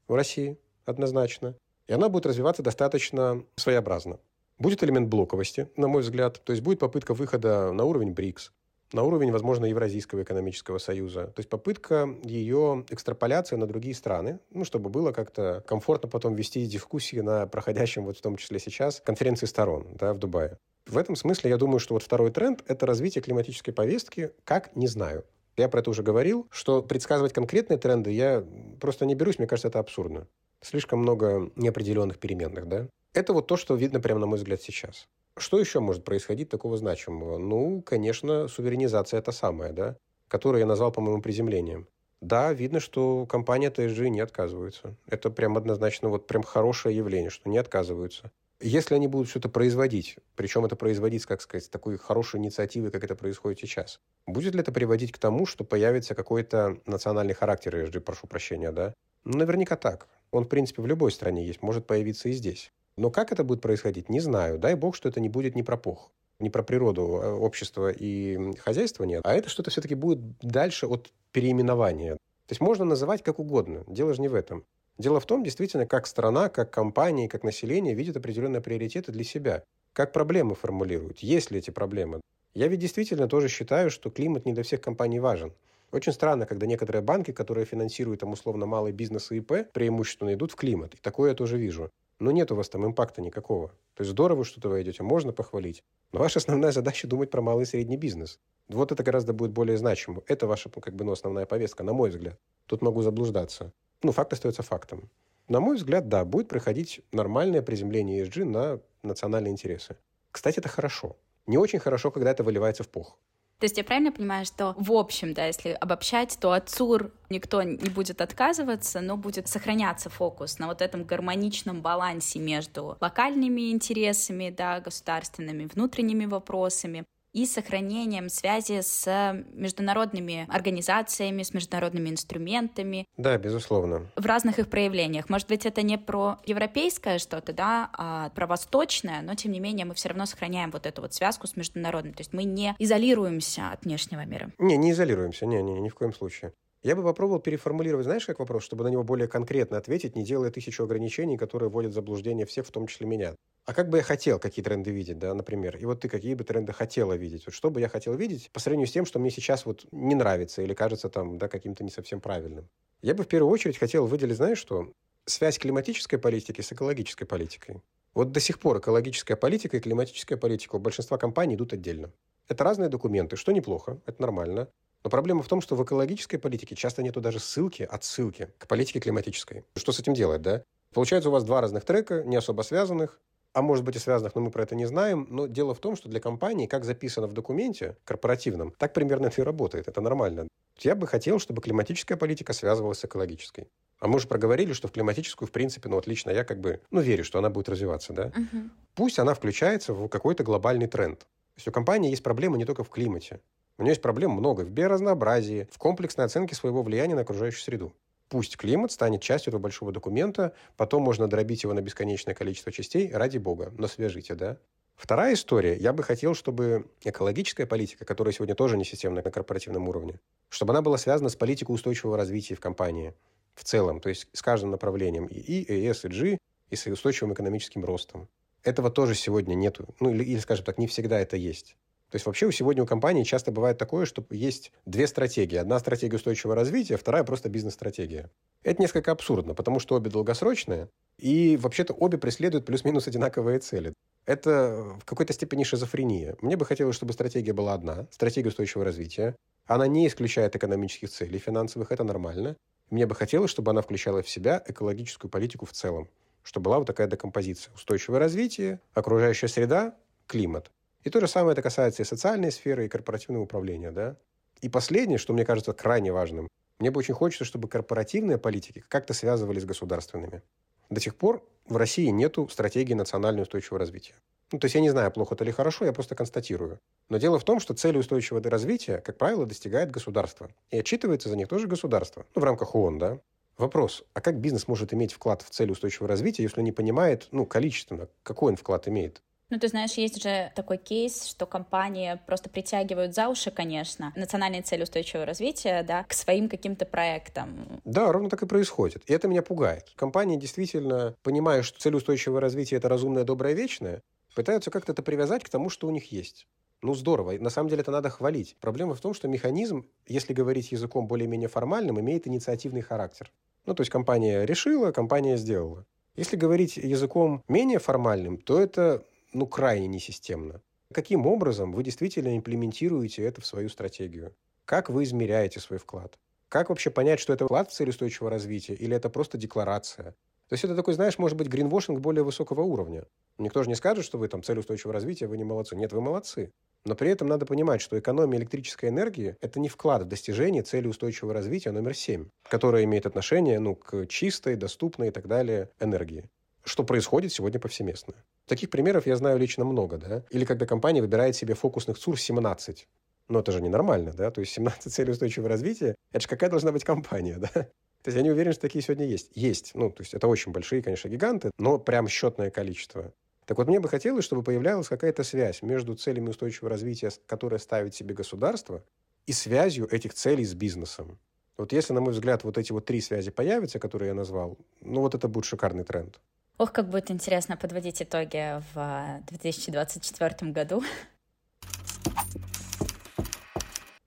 в 0.08 0.14
России 0.14 0.60
однозначно, 0.86 1.56
и 1.88 1.94
она 1.94 2.10
будет 2.10 2.26
развиваться 2.26 2.62
достаточно 2.62 3.44
своеобразно. 3.56 4.20
Будет 4.60 4.84
элемент 4.84 5.08
блоковости, 5.08 5.70
на 5.78 5.88
мой 5.88 6.02
взгляд, 6.02 6.42
то 6.44 6.52
есть 6.52 6.64
будет 6.64 6.80
попытка 6.80 7.14
выхода 7.14 7.72
на 7.72 7.84
уровень 7.84 8.14
БРИКС, 8.14 8.52
на 8.92 9.04
уровень, 9.04 9.32
возможно, 9.32 9.66
Евразийского 9.66 10.24
экономического 10.24 10.80
союза. 10.80 11.28
То 11.28 11.40
есть 11.40 11.50
попытка 11.50 12.10
ее 12.24 12.84
экстраполяции 12.90 13.56
на 13.56 13.68
другие 13.68 13.94
страны, 13.94 14.40
ну, 14.50 14.66
чтобы 14.66 14.90
было 14.90 15.12
как-то 15.12 15.64
комфортно 15.68 16.10
потом 16.10 16.34
вести 16.34 16.66
дискуссии 16.66 17.20
на 17.20 17.46
проходящем, 17.46 18.06
вот 18.06 18.18
в 18.18 18.22
том 18.22 18.36
числе 18.36 18.60
сейчас, 18.60 19.02
конференции 19.06 19.46
сторон 19.46 19.88
да, 19.94 20.14
в 20.14 20.18
Дубае. 20.18 20.58
В 20.88 20.98
этом 20.98 21.16
смысле 21.16 21.50
я 21.50 21.58
думаю, 21.58 21.80
что 21.80 21.94
вот 21.94 22.02
второй 22.02 22.32
тренд– 22.32 22.64
это 22.68 22.86
развитие 22.86 23.22
климатической 23.22 23.74
повестки, 23.74 24.32
как 24.44 24.76
не 24.76 24.88
знаю. 24.88 25.26
Я 25.58 25.70
про 25.70 25.82
это 25.82 25.90
уже 25.90 26.02
говорил, 26.02 26.48
что 26.50 26.82
предсказывать 26.82 27.34
конкретные 27.34 27.78
тренды 27.78 28.12
я 28.12 28.44
просто 28.80 29.06
не 29.06 29.16
берусь, 29.16 29.38
мне 29.38 29.48
кажется, 29.48 29.68
это 29.68 29.80
абсурдно. 29.80 30.28
Слишком 30.62 31.00
много 31.00 31.52
неопределенных 31.56 32.20
переменных, 32.20 32.68
да? 32.68 32.88
Это 33.14 33.34
вот 33.34 33.48
то, 33.48 33.58
что 33.58 33.76
видно 33.76 34.00
прямо, 34.00 34.20
на 34.20 34.28
мой 34.28 34.38
взгляд, 34.38 34.62
сейчас. 34.62 35.08
Что 35.38 35.60
еще 35.60 35.80
может 35.80 36.04
происходить 36.04 36.50
такого 36.50 36.78
значимого? 36.78 37.38
Ну, 37.38 37.82
конечно, 37.82 38.48
суверенизация 38.48 39.20
это 39.20 39.32
самое, 39.32 39.72
да, 39.72 39.98
которую 40.28 40.60
я 40.60 40.66
назвал, 40.66 40.92
по-моему, 40.92 41.22
приземлением. 41.22 41.88
Да, 42.22 42.52
видно, 42.52 42.80
что 42.80 43.28
компания 43.28 43.70
TSG 43.70 44.10
не 44.10 44.20
отказывается. 44.20 44.96
Это 45.08 45.30
прям 45.30 45.56
однозначно 45.56 46.10
вот 46.10 46.26
прям 46.26 46.42
хорошее 46.42 46.98
явление, 46.98 47.30
что 47.30 47.50
не 47.50 47.60
отказываются. 47.60 48.32
Если 48.60 48.96
они 48.96 49.08
будут 49.08 49.30
что-то 49.30 49.50
производить, 49.50 50.18
причем 50.36 50.66
это 50.66 50.76
производить, 50.76 51.28
как 51.28 51.42
сказать, 51.42 51.70
такой 51.70 51.98
хорошей 51.98 52.40
инициативой, 52.40 52.90
как 52.90 53.04
это 53.04 53.16
происходит 53.16 53.60
сейчас, 53.60 54.00
будет 54.26 54.56
ли 54.56 54.62
это 54.62 54.72
приводить 54.72 55.12
к 55.12 55.20
тому, 55.20 55.46
что 55.46 55.64
появится 55.64 56.16
какой-то 56.16 56.80
национальный 56.88 57.36
характер 57.36 57.76
ESG, 57.76 58.00
прошу 58.00 58.26
прощения, 58.26 58.72
да? 58.72 58.96
Наверняка 59.24 59.76
так. 59.76 60.08
Он, 60.32 60.46
в 60.46 60.50
принципе, 60.50 60.82
в 60.82 60.88
любой 60.88 61.12
стране 61.12 61.46
есть, 61.46 61.62
может 61.62 61.86
появиться 61.86 62.30
и 62.30 62.34
здесь. 62.34 62.72
Но 62.98 63.12
как 63.12 63.32
это 63.32 63.44
будет 63.44 63.62
происходить, 63.62 64.10
не 64.10 64.20
знаю. 64.20 64.58
Дай 64.58 64.76
бог, 64.76 64.96
что 64.96 65.10
это 65.10 65.20
не 65.20 65.30
будет 65.30 65.56
не 65.56 65.64
про 65.64 65.78
пох, 65.78 66.12
не 66.40 66.50
про 66.50 66.64
природу 66.64 67.02
э, 67.02 67.32
общества 67.32 67.92
и 67.92 68.56
хозяйства 68.58 69.04
нет, 69.04 69.22
а 69.24 69.34
это 69.34 69.50
что-то 69.50 69.70
все-таки 69.70 69.96
будет 69.96 70.20
дальше 70.40 70.88
от 70.88 71.12
переименования. 71.32 72.16
То 72.16 72.52
есть 72.52 72.62
можно 72.62 72.86
называть 72.86 73.24
как 73.24 73.40
угодно, 73.40 73.84
дело 73.88 74.14
же 74.14 74.22
не 74.22 74.28
в 74.28 74.34
этом. 74.34 74.64
Дело 74.98 75.20
в 75.20 75.26
том, 75.28 75.44
действительно, 75.44 75.86
как 75.86 76.08
страна, 76.08 76.50
как 76.50 76.72
компания, 76.72 77.30
как 77.30 77.44
население 77.44 77.94
видят 77.94 78.18
определенные 78.18 78.62
приоритеты 78.62 79.12
для 79.12 79.24
себя. 79.24 79.64
Как 79.94 80.12
проблемы 80.12 80.56
формулируют, 80.56 81.20
есть 81.20 81.52
ли 81.52 81.60
эти 81.60 81.70
проблемы. 81.70 82.22
Я 82.56 82.68
ведь 82.68 82.80
действительно 82.80 83.28
тоже 83.28 83.50
считаю, 83.50 83.92
что 83.92 84.10
климат 84.10 84.46
не 84.46 84.54
для 84.54 84.64
всех 84.64 84.82
компаний 84.82 85.20
важен. 85.20 85.54
Очень 85.92 86.12
странно, 86.12 86.46
когда 86.46 86.66
некоторые 86.68 87.02
банки, 87.02 87.32
которые 87.32 87.66
финансируют 87.66 88.20
там 88.20 88.34
условно 88.34 88.66
малый 88.66 88.92
бизнес 88.92 89.32
и 89.32 89.38
ИП, 89.38 89.72
преимущественно 89.72 90.34
идут 90.34 90.52
в 90.52 90.56
климат. 90.56 90.96
И 90.96 90.98
такое 90.98 91.30
я 91.30 91.36
тоже 91.36 91.58
вижу. 91.58 91.92
Но 92.20 92.32
нет 92.32 92.52
у 92.52 92.56
вас 92.56 92.68
там 92.68 92.86
импакта 92.86 93.22
никакого. 93.22 93.70
То 93.96 94.02
есть 94.02 94.12
здорово, 94.12 94.44
что 94.44 94.60
туда 94.60 94.82
идете, 94.82 95.04
можно 95.04 95.32
похвалить. 95.32 95.84
Но 96.12 96.20
ваша 96.20 96.40
основная 96.40 96.72
задача 96.72 97.08
думать 97.08 97.32
про 97.32 97.42
малый 97.42 97.64
и 97.64 97.66
средний 97.66 97.98
бизнес. 97.98 98.40
Вот 98.68 98.92
это 98.92 99.04
гораздо 99.04 99.34
будет 99.34 99.52
более 99.52 99.78
значимо. 99.78 100.24
Это 100.28 100.46
ваша 100.46 100.70
как 100.70 100.94
бы, 100.94 101.06
ну, 101.06 101.14
основная 101.14 101.46
повестка, 101.46 101.84
на 101.84 101.94
мой 101.94 102.10
взгляд. 102.10 102.38
Тут 102.66 102.82
могу 102.82 103.02
заблуждаться. 103.02 103.72
Ну, 104.04 104.12
факт 104.12 104.34
остается 104.34 104.64
фактом. 104.64 105.10
На 105.48 105.62
мой 105.62 105.78
взгляд, 105.78 106.10
да, 106.10 106.26
будет 106.26 106.50
проходить 106.50 107.02
нормальное 107.14 107.62
приземление 107.62 108.26
ESG 108.26 108.44
на 108.44 108.82
национальные 109.04 109.52
интересы. 109.52 109.96
Кстати, 110.32 110.60
это 110.60 110.68
хорошо. 110.68 111.16
Не 111.46 111.58
очень 111.58 111.80
хорошо, 111.80 112.12
когда 112.12 112.32
это 112.32 112.44
выливается 112.44 112.84
в 112.84 112.90
пух. 112.90 113.18
То 113.60 113.64
есть 113.64 113.78
я 113.78 113.84
правильно 113.84 114.12
понимаю, 114.12 114.46
что 114.46 114.76
в 114.78 114.92
общем, 114.92 115.34
да, 115.34 115.48
если 115.48 115.70
обобщать, 115.70 116.38
то 116.40 116.52
от 116.52 116.70
ЦУР 116.70 117.12
никто 117.30 117.64
не 117.64 117.90
будет 117.90 118.22
отказываться, 118.22 119.02
но 119.02 119.18
будет 119.18 119.48
сохраняться 119.48 120.12
фокус 120.12 120.60
на 120.60 120.68
вот 120.68 120.82
этом 120.84 121.04
гармоничном 121.04 121.82
балансе 121.82 122.38
между 122.38 122.98
локальными 123.02 123.72
интересами, 123.72 124.54
да, 124.56 124.80
государственными, 124.80 125.68
внутренними 125.74 126.26
вопросами 126.26 127.04
и 127.34 127.46
сохранением 127.46 128.30
связи 128.30 128.82
с 128.82 129.44
международными 129.54 130.46
организациями, 130.50 131.44
с 131.44 131.54
международными 131.54 132.10
инструментами. 132.10 133.06
Да, 133.18 133.38
безусловно. 133.38 134.08
В 134.16 134.26
разных 134.26 134.60
их 134.60 134.70
проявлениях. 134.70 135.30
Может 135.30 135.48
быть, 135.48 135.66
это 135.66 135.82
не 135.82 135.98
про 135.98 136.38
европейское 136.46 137.20
что-то, 137.20 137.54
да, 137.54 137.90
а 137.94 138.30
про 138.30 138.48
восточное, 138.48 139.22
но 139.22 139.36
тем 139.36 139.52
не 139.52 139.60
менее 139.60 139.86
мы 139.86 139.94
все 139.94 140.10
равно 140.10 140.26
сохраняем 140.26 140.72
вот 140.72 140.86
эту 140.86 141.02
вот 141.02 141.14
связку 141.14 141.48
с 141.48 141.56
международным. 141.56 142.14
То 142.14 142.22
есть 142.22 142.34
мы 142.34 142.44
не 142.44 142.76
изолируемся 142.80 143.72
от 143.72 143.86
внешнего 143.86 144.26
мира. 144.26 144.52
Не, 144.58 144.78
не 144.78 144.92
изолируемся, 144.92 145.46
не, 145.46 145.62
не, 145.62 145.80
ни 145.80 145.90
в 145.90 145.96
коем 145.96 146.14
случае. 146.14 146.54
Я 146.84 146.96
бы 146.96 147.04
попробовал 147.04 147.40
переформулировать, 147.40 148.06
знаешь, 148.06 148.26
как 148.26 148.40
вопрос, 148.40 148.64
чтобы 148.64 148.84
на 148.84 148.90
него 148.90 149.04
более 149.04 149.28
конкретно 149.28 149.78
ответить, 149.78 150.16
не 150.16 150.24
делая 150.24 150.52
тысячу 150.52 150.84
ограничений, 150.84 151.38
которые 151.38 151.70
вводят 151.70 151.92
в 151.92 151.96
заблуждение 151.96 152.46
всех, 152.46 152.68
в 152.68 152.72
том 152.72 152.88
числе 152.88 153.08
меня. 153.08 153.36
А 153.68 153.74
как 153.74 153.90
бы 153.90 153.98
я 153.98 154.04
хотел 154.04 154.40
какие 154.40 154.64
тренды 154.64 154.92
видеть, 154.92 155.20
да, 155.20 155.34
например? 155.34 155.76
И 155.76 155.84
вот 155.84 156.00
ты 156.00 156.08
какие 156.08 156.36
бы 156.36 156.46
тренды 156.46 156.72
хотела 156.72 157.14
видеть? 157.14 157.46
Вот 157.46 157.54
что 157.54 157.70
бы 157.70 157.82
я 157.82 157.90
хотел 157.90 158.16
видеть 158.16 158.50
по 158.54 158.62
сравнению 158.62 158.88
с 158.88 158.94
тем, 158.94 159.06
что 159.06 159.20
мне 159.20 159.30
сейчас 159.30 159.66
вот 159.66 159.86
не 159.92 160.16
нравится 160.16 160.62
или 160.62 160.74
кажется 160.74 161.10
там, 161.10 161.38
да, 161.38 161.50
каким-то 161.50 161.84
не 161.84 161.90
совсем 161.90 162.22
правильным? 162.22 162.70
Я 163.02 163.14
бы 163.14 163.26
в 163.26 163.28
первую 163.28 163.52
очередь 163.52 163.78
хотел 163.78 164.08
выделить, 164.08 164.38
знаешь 164.38 164.58
что? 164.58 164.94
Связь 165.26 165.60
климатической 165.60 166.18
политики 166.18 166.62
с 166.62 166.72
экологической 166.72 167.26
политикой. 167.26 167.82
Вот 168.14 168.32
до 168.32 168.40
сих 168.40 168.58
пор 168.58 168.78
экологическая 168.80 169.36
политика 169.36 169.76
и 169.76 169.82
климатическая 169.82 170.38
политика 170.38 170.78
у 170.78 170.80
большинства 170.80 171.18
компаний 171.18 171.56
идут 171.56 171.74
отдельно. 171.74 172.14
Это 172.48 172.64
разные 172.64 172.88
документы, 172.88 173.36
что 173.36 173.52
неплохо, 173.52 174.00
это 174.06 174.22
нормально. 174.22 174.70
Но 175.04 175.10
проблема 175.10 175.44
в 175.44 175.50
том, 175.50 175.60
что 175.60 175.76
в 175.76 175.84
экологической 175.84 176.38
политике 176.38 176.76
часто 176.78 177.04
нету 177.04 177.20
даже 177.20 177.40
ссылки, 177.40 177.84
отсылки 177.84 178.50
к 178.60 178.68
политике 178.68 179.02
климатической. 179.02 179.66
Что 179.76 179.92
с 179.92 180.00
этим 180.00 180.14
делать, 180.14 180.42
да? 180.42 180.64
Получается, 180.94 181.28
у 181.28 181.34
вас 181.34 181.44
два 181.44 181.60
разных 181.60 181.84
трека, 181.84 182.24
не 182.24 182.38
особо 182.38 182.62
связанных, 182.62 183.20
а 183.58 183.64
может 183.64 183.84
быть 183.84 183.96
и 183.96 184.00
связанных, 184.00 184.36
но 184.36 184.42
мы 184.42 184.52
про 184.52 184.62
это 184.62 184.76
не 184.76 184.86
знаем. 184.86 185.26
Но 185.32 185.48
дело 185.48 185.74
в 185.74 185.80
том, 185.80 185.96
что 185.96 186.08
для 186.10 186.20
компании, 186.20 186.68
как 186.68 186.86
записано 186.86 187.26
в 187.26 187.34
документе 187.34 187.98
корпоративном, 188.06 188.72
так 188.78 188.94
примерно 188.94 189.28
это 189.28 189.42
и 189.42 189.44
работает. 189.44 189.88
Это 189.88 190.00
нормально. 190.00 190.48
Я 190.78 190.94
бы 190.94 191.08
хотел, 191.08 191.40
чтобы 191.40 191.64
климатическая 191.64 192.20
политика 192.20 192.54
связывалась 192.54 193.00
с 193.00 193.06
экологической. 193.06 193.68
А 194.00 194.08
мы 194.08 194.18
уже 194.18 194.28
проговорили, 194.28 194.74
что 194.74 194.88
в 194.88 194.92
климатическую, 194.92 195.48
в 195.48 195.52
принципе, 195.52 195.90
ну, 195.90 195.98
отлично, 195.98 196.30
я 196.30 196.44
как 196.44 196.60
бы, 196.60 196.82
ну, 196.92 197.02
верю, 197.02 197.24
что 197.24 197.40
она 197.40 197.50
будет 197.50 197.68
развиваться, 197.68 198.14
да? 198.14 198.28
Uh-huh. 198.28 198.70
Пусть 198.94 199.18
она 199.18 199.34
включается 199.34 199.92
в 199.92 200.08
какой-то 200.08 200.44
глобальный 200.44 200.86
тренд. 200.86 201.22
То 201.22 201.26
есть 201.56 201.68
у 201.68 201.72
компании 201.72 202.12
есть 202.12 202.22
проблемы 202.22 202.60
не 202.60 202.66
только 202.66 202.84
в 202.84 202.90
климате. 202.90 203.40
У 203.80 203.82
нее 203.82 203.94
есть 203.94 204.04
проблем 204.04 204.34
много 204.34 204.62
в 204.62 204.70
биоразнообразии, 204.70 205.68
в 205.72 205.80
комплексной 205.80 206.26
оценке 206.26 206.54
своего 206.54 206.84
влияния 206.84 207.16
на 207.16 207.22
окружающую 207.22 207.64
среду. 207.64 207.92
Пусть 208.30 208.58
климат 208.58 208.92
станет 208.92 209.22
частью 209.22 209.52
этого 209.52 209.62
большого 209.62 209.92
документа, 209.92 210.54
потом 210.76 211.04
можно 211.04 211.28
дробить 211.28 211.64
его 211.64 211.74
на 211.74 211.82
бесконечное 211.82 212.34
количество 212.34 212.72
частей, 212.72 213.12
ради 213.12 213.38
бога, 213.38 213.74
но 213.78 213.88
свяжите, 213.88 214.36
да? 214.36 214.58
Вторая 214.96 215.36
история. 215.36 215.78
Я 215.78 215.94
бы 215.94 216.02
хотел, 216.04 216.34
чтобы 216.34 216.90
экологическая 217.02 217.68
политика, 217.68 218.04
которая 218.04 218.34
сегодня 218.34 218.56
тоже 218.56 218.78
не 218.78 218.84
системная 218.84 219.24
на 219.24 219.32
корпоративном 219.32 219.88
уровне, 219.88 220.20
чтобы 220.50 220.74
она 220.74 220.82
была 220.82 220.98
связана 220.98 221.30
с 221.30 221.36
политикой 221.36 221.72
устойчивого 221.72 222.18
развития 222.18 222.56
в 222.56 222.60
компании 222.60 223.14
в 223.54 223.64
целом, 223.64 224.00
то 224.00 224.10
есть 224.10 224.28
с 224.34 224.42
каждым 224.42 224.72
направлением 224.72 225.28
и 225.28 225.40
И, 225.40 225.62
и 225.62 225.88
С, 225.88 226.04
и 226.04 226.10
G, 226.10 226.38
и 226.70 226.76
с 226.76 226.86
устойчивым 226.88 227.34
экономическим 227.34 227.86
ростом. 227.86 228.28
Этого 228.64 228.90
тоже 228.90 229.14
сегодня 229.16 229.54
нету. 229.54 229.88
Ну, 230.00 230.10
или, 230.10 230.24
или, 230.24 230.40
скажем 230.40 230.66
так, 230.66 230.78
не 230.78 230.88
всегда 230.88 231.20
это 231.20 231.38
есть. 231.38 231.78
То 232.10 232.16
есть 232.16 232.26
вообще 232.26 232.50
сегодня 232.52 232.84
у 232.84 232.86
компании 232.86 233.24
часто 233.24 233.52
бывает 233.52 233.78
такое, 233.78 234.06
что 234.06 234.26
есть 234.30 234.72
две 234.86 235.08
стратегии. 235.08 235.58
Одна 235.58 235.78
стратегия 235.80 236.16
устойчивого 236.16 236.56
развития, 236.56 236.96
вторая 236.96 237.24
просто 237.24 237.50
бизнес-стратегия. 237.50 238.32
Это 238.64 238.82
несколько 238.82 239.12
абсурдно, 239.12 239.54
потому 239.54 239.80
что 239.80 239.96
обе 239.96 240.10
долгосрочные, 240.10 240.90
и 241.18 241.58
вообще-то 241.58 241.94
обе 241.94 242.18
преследуют 242.18 242.66
плюс-минус 242.66 243.08
одинаковые 243.08 243.60
цели. 243.60 243.94
Это 244.26 244.98
в 245.02 245.06
какой-то 245.06 245.34
степени 245.34 245.64
шизофрения. 245.64 246.36
Мне 246.42 246.56
бы 246.58 246.66
хотелось, 246.66 246.96
чтобы 246.96 247.14
стратегия 247.14 247.54
была 247.54 247.74
одна, 247.74 248.08
стратегия 248.12 248.50
устойчивого 248.50 248.86
развития. 248.86 249.36
Она 249.66 249.88
не 249.88 250.08
исключает 250.08 250.56
экономических 250.56 251.10
целей 251.10 251.40
финансовых, 251.40 251.92
это 251.92 252.04
нормально. 252.04 252.56
Мне 252.90 253.06
бы 253.06 253.16
хотелось, 253.16 253.52
чтобы 253.52 253.72
она 253.72 253.82
включала 253.82 254.22
в 254.22 254.30
себя 254.30 254.64
экологическую 254.66 255.30
политику 255.30 255.66
в 255.66 255.74
целом, 255.74 256.10
чтобы 256.44 256.66
была 256.66 256.78
вот 256.78 256.88
такая 256.88 257.08
декомпозиция. 257.08 257.74
Устойчивое 257.74 258.20
развитие, 258.20 258.80
окружающая 258.94 259.50
среда, 259.50 259.96
климат. 260.26 260.72
И 261.04 261.10
то 261.10 261.20
же 261.20 261.28
самое 261.28 261.54
это 261.54 261.62
касается 261.62 262.02
и 262.02 262.06
социальной 262.06 262.52
сферы, 262.52 262.86
и 262.86 262.90
корпоративного 262.90 263.44
управления. 263.44 263.92
Да? 263.92 264.18
И 264.62 264.70
последнее, 264.70 265.18
что 265.18 265.34
мне 265.34 265.46
кажется 265.46 265.74
крайне 265.74 266.12
важным, 266.12 266.48
мне 266.80 266.92
бы 266.92 267.00
очень 267.00 267.14
хочется, 267.14 267.46
чтобы 267.46 267.68
корпоративные 267.68 268.38
политики 268.38 268.84
как-то 268.88 269.14
связывались 269.14 269.64
с 269.64 269.66
государственными. 269.66 270.42
До 270.90 271.02
сих 271.02 271.16
пор 271.16 271.44
в 271.68 271.76
России 271.76 272.08
нет 272.08 272.38
стратегии 272.50 272.94
национального 272.94 273.44
устойчивого 273.44 273.80
развития. 273.80 274.16
Ну, 274.52 274.60
то 274.60 274.66
есть 274.66 274.76
я 274.76 274.82
не 274.82 274.90
знаю, 274.90 275.12
плохо 275.12 275.36
это 275.36 275.44
или 275.44 275.52
хорошо, 275.52 275.84
я 275.86 275.92
просто 275.92 276.16
констатирую. 276.16 276.80
Но 277.10 277.18
дело 277.18 277.38
в 277.38 277.44
том, 277.44 277.60
что 277.60 277.74
цели 277.74 277.98
устойчивого 277.98 278.50
развития, 278.50 279.00
как 279.00 279.18
правило, 279.18 279.46
достигает 279.46 279.92
государство. 279.92 280.50
И 280.70 280.78
отчитывается 280.78 281.28
за 281.28 281.36
них 281.36 281.50
тоже 281.50 281.68
государство. 281.68 282.26
Ну, 282.34 282.42
в 282.42 282.44
рамках 282.46 282.74
ООН, 282.74 282.98
да. 282.98 283.20
Вопрос, 283.58 284.04
а 284.14 284.22
как 284.22 284.40
бизнес 284.40 284.68
может 284.68 284.94
иметь 284.94 285.14
вклад 285.14 285.42
в 285.42 285.50
цели 285.50 285.72
устойчивого 285.72 286.08
развития, 286.08 286.44
если 286.44 286.60
он 286.60 286.66
не 286.66 286.72
понимает, 286.72 287.28
ну, 287.32 287.46
количественно, 287.46 288.08
какой 288.24 288.52
он 288.52 288.56
вклад 288.56 288.88
имеет? 288.88 289.22
Ну, 289.50 289.60
ты 289.60 289.70
знаешь, 289.70 289.94
есть 289.94 290.22
же 290.22 290.52
такой 290.56 290.78
кейс, 290.78 291.26
что 291.26 291.46
компании 291.46 292.20
просто 292.26 292.50
притягивают 292.50 293.16
за 293.16 293.30
уши, 293.30 293.50
конечно, 293.50 294.12
национальные 294.18 294.62
цели 294.62 294.84
устойчивого 294.84 295.26
развития, 295.26 295.84
да, 295.88 296.04
к 296.04 296.14
своим 296.14 296.50
каким-то 296.50 296.86
проектам. 296.86 297.82
Да, 297.86 298.12
ровно 298.12 298.30
так 298.30 298.44
и 298.44 298.46
происходит. 298.46 299.04
И 299.10 299.14
это 299.14 299.30
меня 299.30 299.42
пугает. 299.42 299.90
Компании 299.96 300.36
действительно, 300.36 301.16
понимая, 301.24 301.62
что 301.62 301.80
цель 301.80 301.96
устойчивого 301.96 302.42
развития– 302.42 302.76
это 302.78 302.90
разумное, 302.90 303.24
доброе, 303.24 303.54
вечное, 303.54 304.04
пытаются 304.36 304.70
как-то 304.70 304.92
это 304.92 305.02
привязать 305.02 305.46
к 305.46 305.50
тому, 305.50 305.70
что 305.70 305.88
у 305.88 305.92
них 305.92 306.12
есть. 306.12 306.46
Ну, 306.82 306.94
здорово. 306.94 307.32
На 307.40 307.50
самом 307.50 307.70
деле 307.70 307.82
это 307.82 307.92
надо 307.92 308.10
хвалить. 308.10 308.58
Проблема 308.60 308.96
в 308.96 309.00
том, 309.00 309.14
что 309.14 309.30
механизм, 309.30 309.88
если 310.08 310.34
говорить 310.34 310.74
языком 310.74 311.08
более-менее 311.08 311.48
формальным, 311.48 312.00
имеет 312.02 312.28
инициативный 312.28 312.82
характер. 312.82 313.32
Ну, 313.66 313.74
то 313.74 313.82
есть 313.82 313.92
компания 313.92 314.46
решила, 314.46 314.92
компания 314.92 315.38
сделала. 315.38 315.86
Если 316.18 316.36
говорить 316.36 316.78
языком 316.78 317.44
менее 317.48 317.80
формальным, 317.80 318.38
то 318.38 318.60
это 318.60 319.04
ну, 319.34 319.48
крайне 319.48 319.88
несистемно. 319.88 320.62
Каким 320.94 321.28
образом 321.28 321.74
вы 321.74 321.84
действительно 321.84 322.38
имплементируете 322.38 323.24
это 323.24 323.42
в 323.42 323.46
свою 323.46 323.70
стратегию? 323.70 324.34
Как 324.66 324.90
вы 324.90 325.04
измеряете 325.04 325.60
свой 325.60 325.80
вклад? 325.80 326.18
Как 326.50 326.70
вообще 326.70 326.90
понять, 326.90 327.20
что 327.20 327.34
это 327.34 327.46
вклад 327.46 327.70
в 327.70 327.74
цель 327.74 327.90
устойчивого 327.90 328.30
развития 328.30 328.74
или 328.74 328.96
это 328.96 329.10
просто 329.10 329.38
декларация? 329.38 330.12
То 330.48 330.54
есть 330.54 330.64
это 330.64 330.76
такой, 330.76 330.94
знаешь, 330.94 331.18
может 331.18 331.38
быть, 331.38 331.48
гринвошинг 331.48 332.00
более 332.00 332.24
высокого 332.24 332.62
уровня. 332.62 333.04
Никто 333.38 333.64
же 333.64 333.70
не 333.70 333.76
скажет, 333.76 334.06
что 334.06 334.18
вы 334.18 334.30
там 334.30 334.44
цель 334.44 334.60
устойчивого 334.60 334.94
развития, 334.94 335.28
вы 335.28 335.38
не 335.38 335.44
молодцы. 335.44 335.76
Нет, 335.76 335.92
вы 335.92 336.00
молодцы. 336.00 336.54
Но 336.86 336.96
при 336.96 337.12
этом 337.12 337.28
надо 337.28 337.46
понимать, 337.46 337.82
что 337.82 338.00
экономия 338.00 338.40
электрической 338.40 338.90
энергии– 338.90 339.36
это 339.42 339.60
не 339.60 339.68
вклад 339.68 340.04
в 340.04 340.08
достижение 340.08 340.64
цели 340.64 340.88
устойчивого 340.88 341.34
развития 341.34 341.72
номер 341.72 341.96
7, 341.96 342.30
которая 342.50 342.86
имеет 342.86 343.06
отношение 343.06 343.60
ну, 343.60 343.76
к 343.76 344.06
чистой, 344.08 344.56
доступной 344.56 345.10
и 345.10 345.12
так 345.12 345.28
далее 345.28 345.70
энергии 345.82 346.30
что 346.68 346.84
происходит 346.84 347.32
сегодня 347.32 347.60
повсеместно. 347.60 348.14
Таких 348.48 348.70
примеров 348.70 349.06
я 349.06 349.16
знаю 349.18 349.38
лично 349.38 349.66
много, 349.66 349.98
да. 349.98 350.24
Или 350.30 350.46
когда 350.46 350.66
компания 350.66 351.02
выбирает 351.02 351.36
себе 351.36 351.54
фокусных 351.54 352.00
ЦУР 352.00 352.18
17. 352.18 352.88
Но 353.28 353.40
это 353.40 353.52
же 353.52 353.62
ненормально, 353.62 354.14
да. 354.14 354.32
То 354.32 354.40
есть 354.40 354.54
17 354.54 354.92
целей 354.94 355.12
устойчивого 355.12 355.50
развития– 355.50 355.96
это 356.12 356.22
же 356.22 356.28
какая 356.28 356.50
должна 356.50 356.72
быть 356.72 356.86
компания, 356.86 357.38
да. 357.40 357.48
То 357.48 358.10
есть 358.10 358.16
я 358.16 358.24
не 358.24 358.32
уверен, 358.32 358.54
что 358.54 358.62
такие 358.62 358.82
сегодня 358.82 359.06
есть. 359.06 359.32
Есть. 359.36 359.72
Ну, 359.76 359.92
то 359.92 360.02
есть 360.02 360.14
это 360.14 360.28
очень 360.28 360.54
большие, 360.54 360.82
конечно, 360.82 361.10
гиганты, 361.10 361.52
но 361.58 361.78
прям 361.78 362.08
счетное 362.08 362.50
количество. 362.50 363.14
Так 363.46 363.58
вот, 363.58 363.68
мне 363.68 363.82
бы 363.82 363.90
хотелось, 363.90 364.24
чтобы 364.24 364.44
появлялась 364.44 364.88
какая-то 364.88 365.24
связь 365.24 365.62
между 365.62 365.96
целями 365.96 366.30
устойчивого 366.30 366.70
развития, 366.70 367.12
которые 367.26 367.60
ставит 367.60 367.96
себе 367.96 368.16
государство, 368.16 368.82
и 369.26 369.34
связью 369.34 369.94
этих 369.94 370.14
целей 370.14 370.46
с 370.46 370.54
бизнесом. 370.54 371.20
Вот 371.58 371.74
если, 371.74 371.92
на 371.92 372.02
мой 372.02 372.14
взгляд, 372.14 372.44
вот 372.46 372.58
эти 372.58 372.72
вот 372.72 372.86
три 372.86 373.02
связи 373.02 373.32
появятся, 373.32 373.80
которые 373.80 374.10
я 374.10 374.14
назвал, 374.14 374.58
ну 374.80 375.02
вот 375.02 375.16
это 375.16 375.28
будет 375.28 375.46
шикарный 375.46 375.84
тренд. 375.84 376.20
Ох, 376.60 376.72
как 376.72 376.90
будет 376.90 377.12
интересно 377.12 377.56
подводить 377.56 378.02
итоги 378.02 378.64
в 378.74 379.22
2024 379.28 380.52
году. 380.52 380.84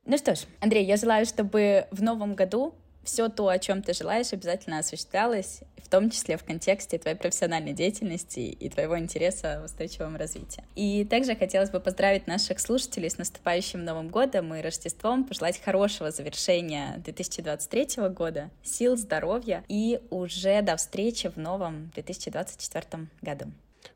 Ну 0.05 0.19
что 0.19 0.35
ж, 0.35 0.41
Андрей, 0.59 0.85
я 0.85 0.97
желаю, 0.97 1.27
чтобы 1.27 1.87
в 1.93 2.03
новом 2.03 2.35
году 2.35 2.75
все 3.11 3.29
то, 3.29 3.49
о 3.49 3.59
чем 3.59 3.83
ты 3.83 3.93
желаешь, 3.93 4.33
обязательно 4.33 4.79
осуществлялось, 4.79 5.63
в 5.83 5.89
том 5.89 6.11
числе 6.11 6.37
в 6.37 6.45
контексте 6.45 6.97
твоей 6.97 7.17
профессиональной 7.17 7.73
деятельности 7.73 8.39
и 8.39 8.69
твоего 8.69 8.97
интереса 8.97 9.59
в 9.61 9.65
устойчивом 9.65 10.15
развитии. 10.15 10.63
И 10.77 11.05
также 11.05 11.35
хотелось 11.35 11.71
бы 11.71 11.81
поздравить 11.81 12.29
наших 12.29 12.61
слушателей 12.61 13.11
с 13.11 13.19
наступающим 13.19 13.85
Новым 13.85 14.09
годом 14.09 14.55
и 14.55 14.61
Рождеством, 14.61 15.25
пожелать 15.25 15.61
хорошего 15.61 16.13
завершения 16.13 17.03
2023 17.05 18.09
года, 18.11 18.51
сил, 18.63 18.97
здоровья 18.97 19.65
и 19.67 20.01
уже 20.11 20.63
до 20.63 20.77
встречи 20.77 21.29
в 21.29 21.37
новом 21.37 21.91
2024 21.95 23.09
году. 23.23 23.47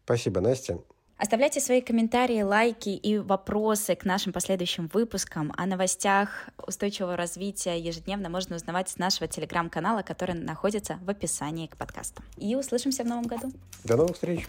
Спасибо, 0.04 0.40
Настя. 0.40 0.78
Оставляйте 1.16 1.60
свои 1.60 1.80
комментарии, 1.80 2.42
лайки 2.42 2.88
и 2.88 3.18
вопросы 3.18 3.94
к 3.94 4.04
нашим 4.04 4.32
последующим 4.32 4.90
выпускам. 4.92 5.52
О 5.56 5.64
новостях 5.64 6.48
устойчивого 6.66 7.16
развития 7.16 7.78
ежедневно 7.78 8.28
можно 8.28 8.56
узнавать 8.56 8.88
с 8.88 8.98
нашего 8.98 9.28
телеграм-канала, 9.28 10.02
который 10.02 10.34
находится 10.34 10.98
в 11.04 11.10
описании 11.10 11.68
к 11.68 11.76
подкасту. 11.76 12.22
И 12.36 12.56
услышимся 12.56 13.04
в 13.04 13.06
новом 13.06 13.24
году. 13.24 13.52
До 13.84 13.96
новых 13.96 14.14
встреч! 14.14 14.46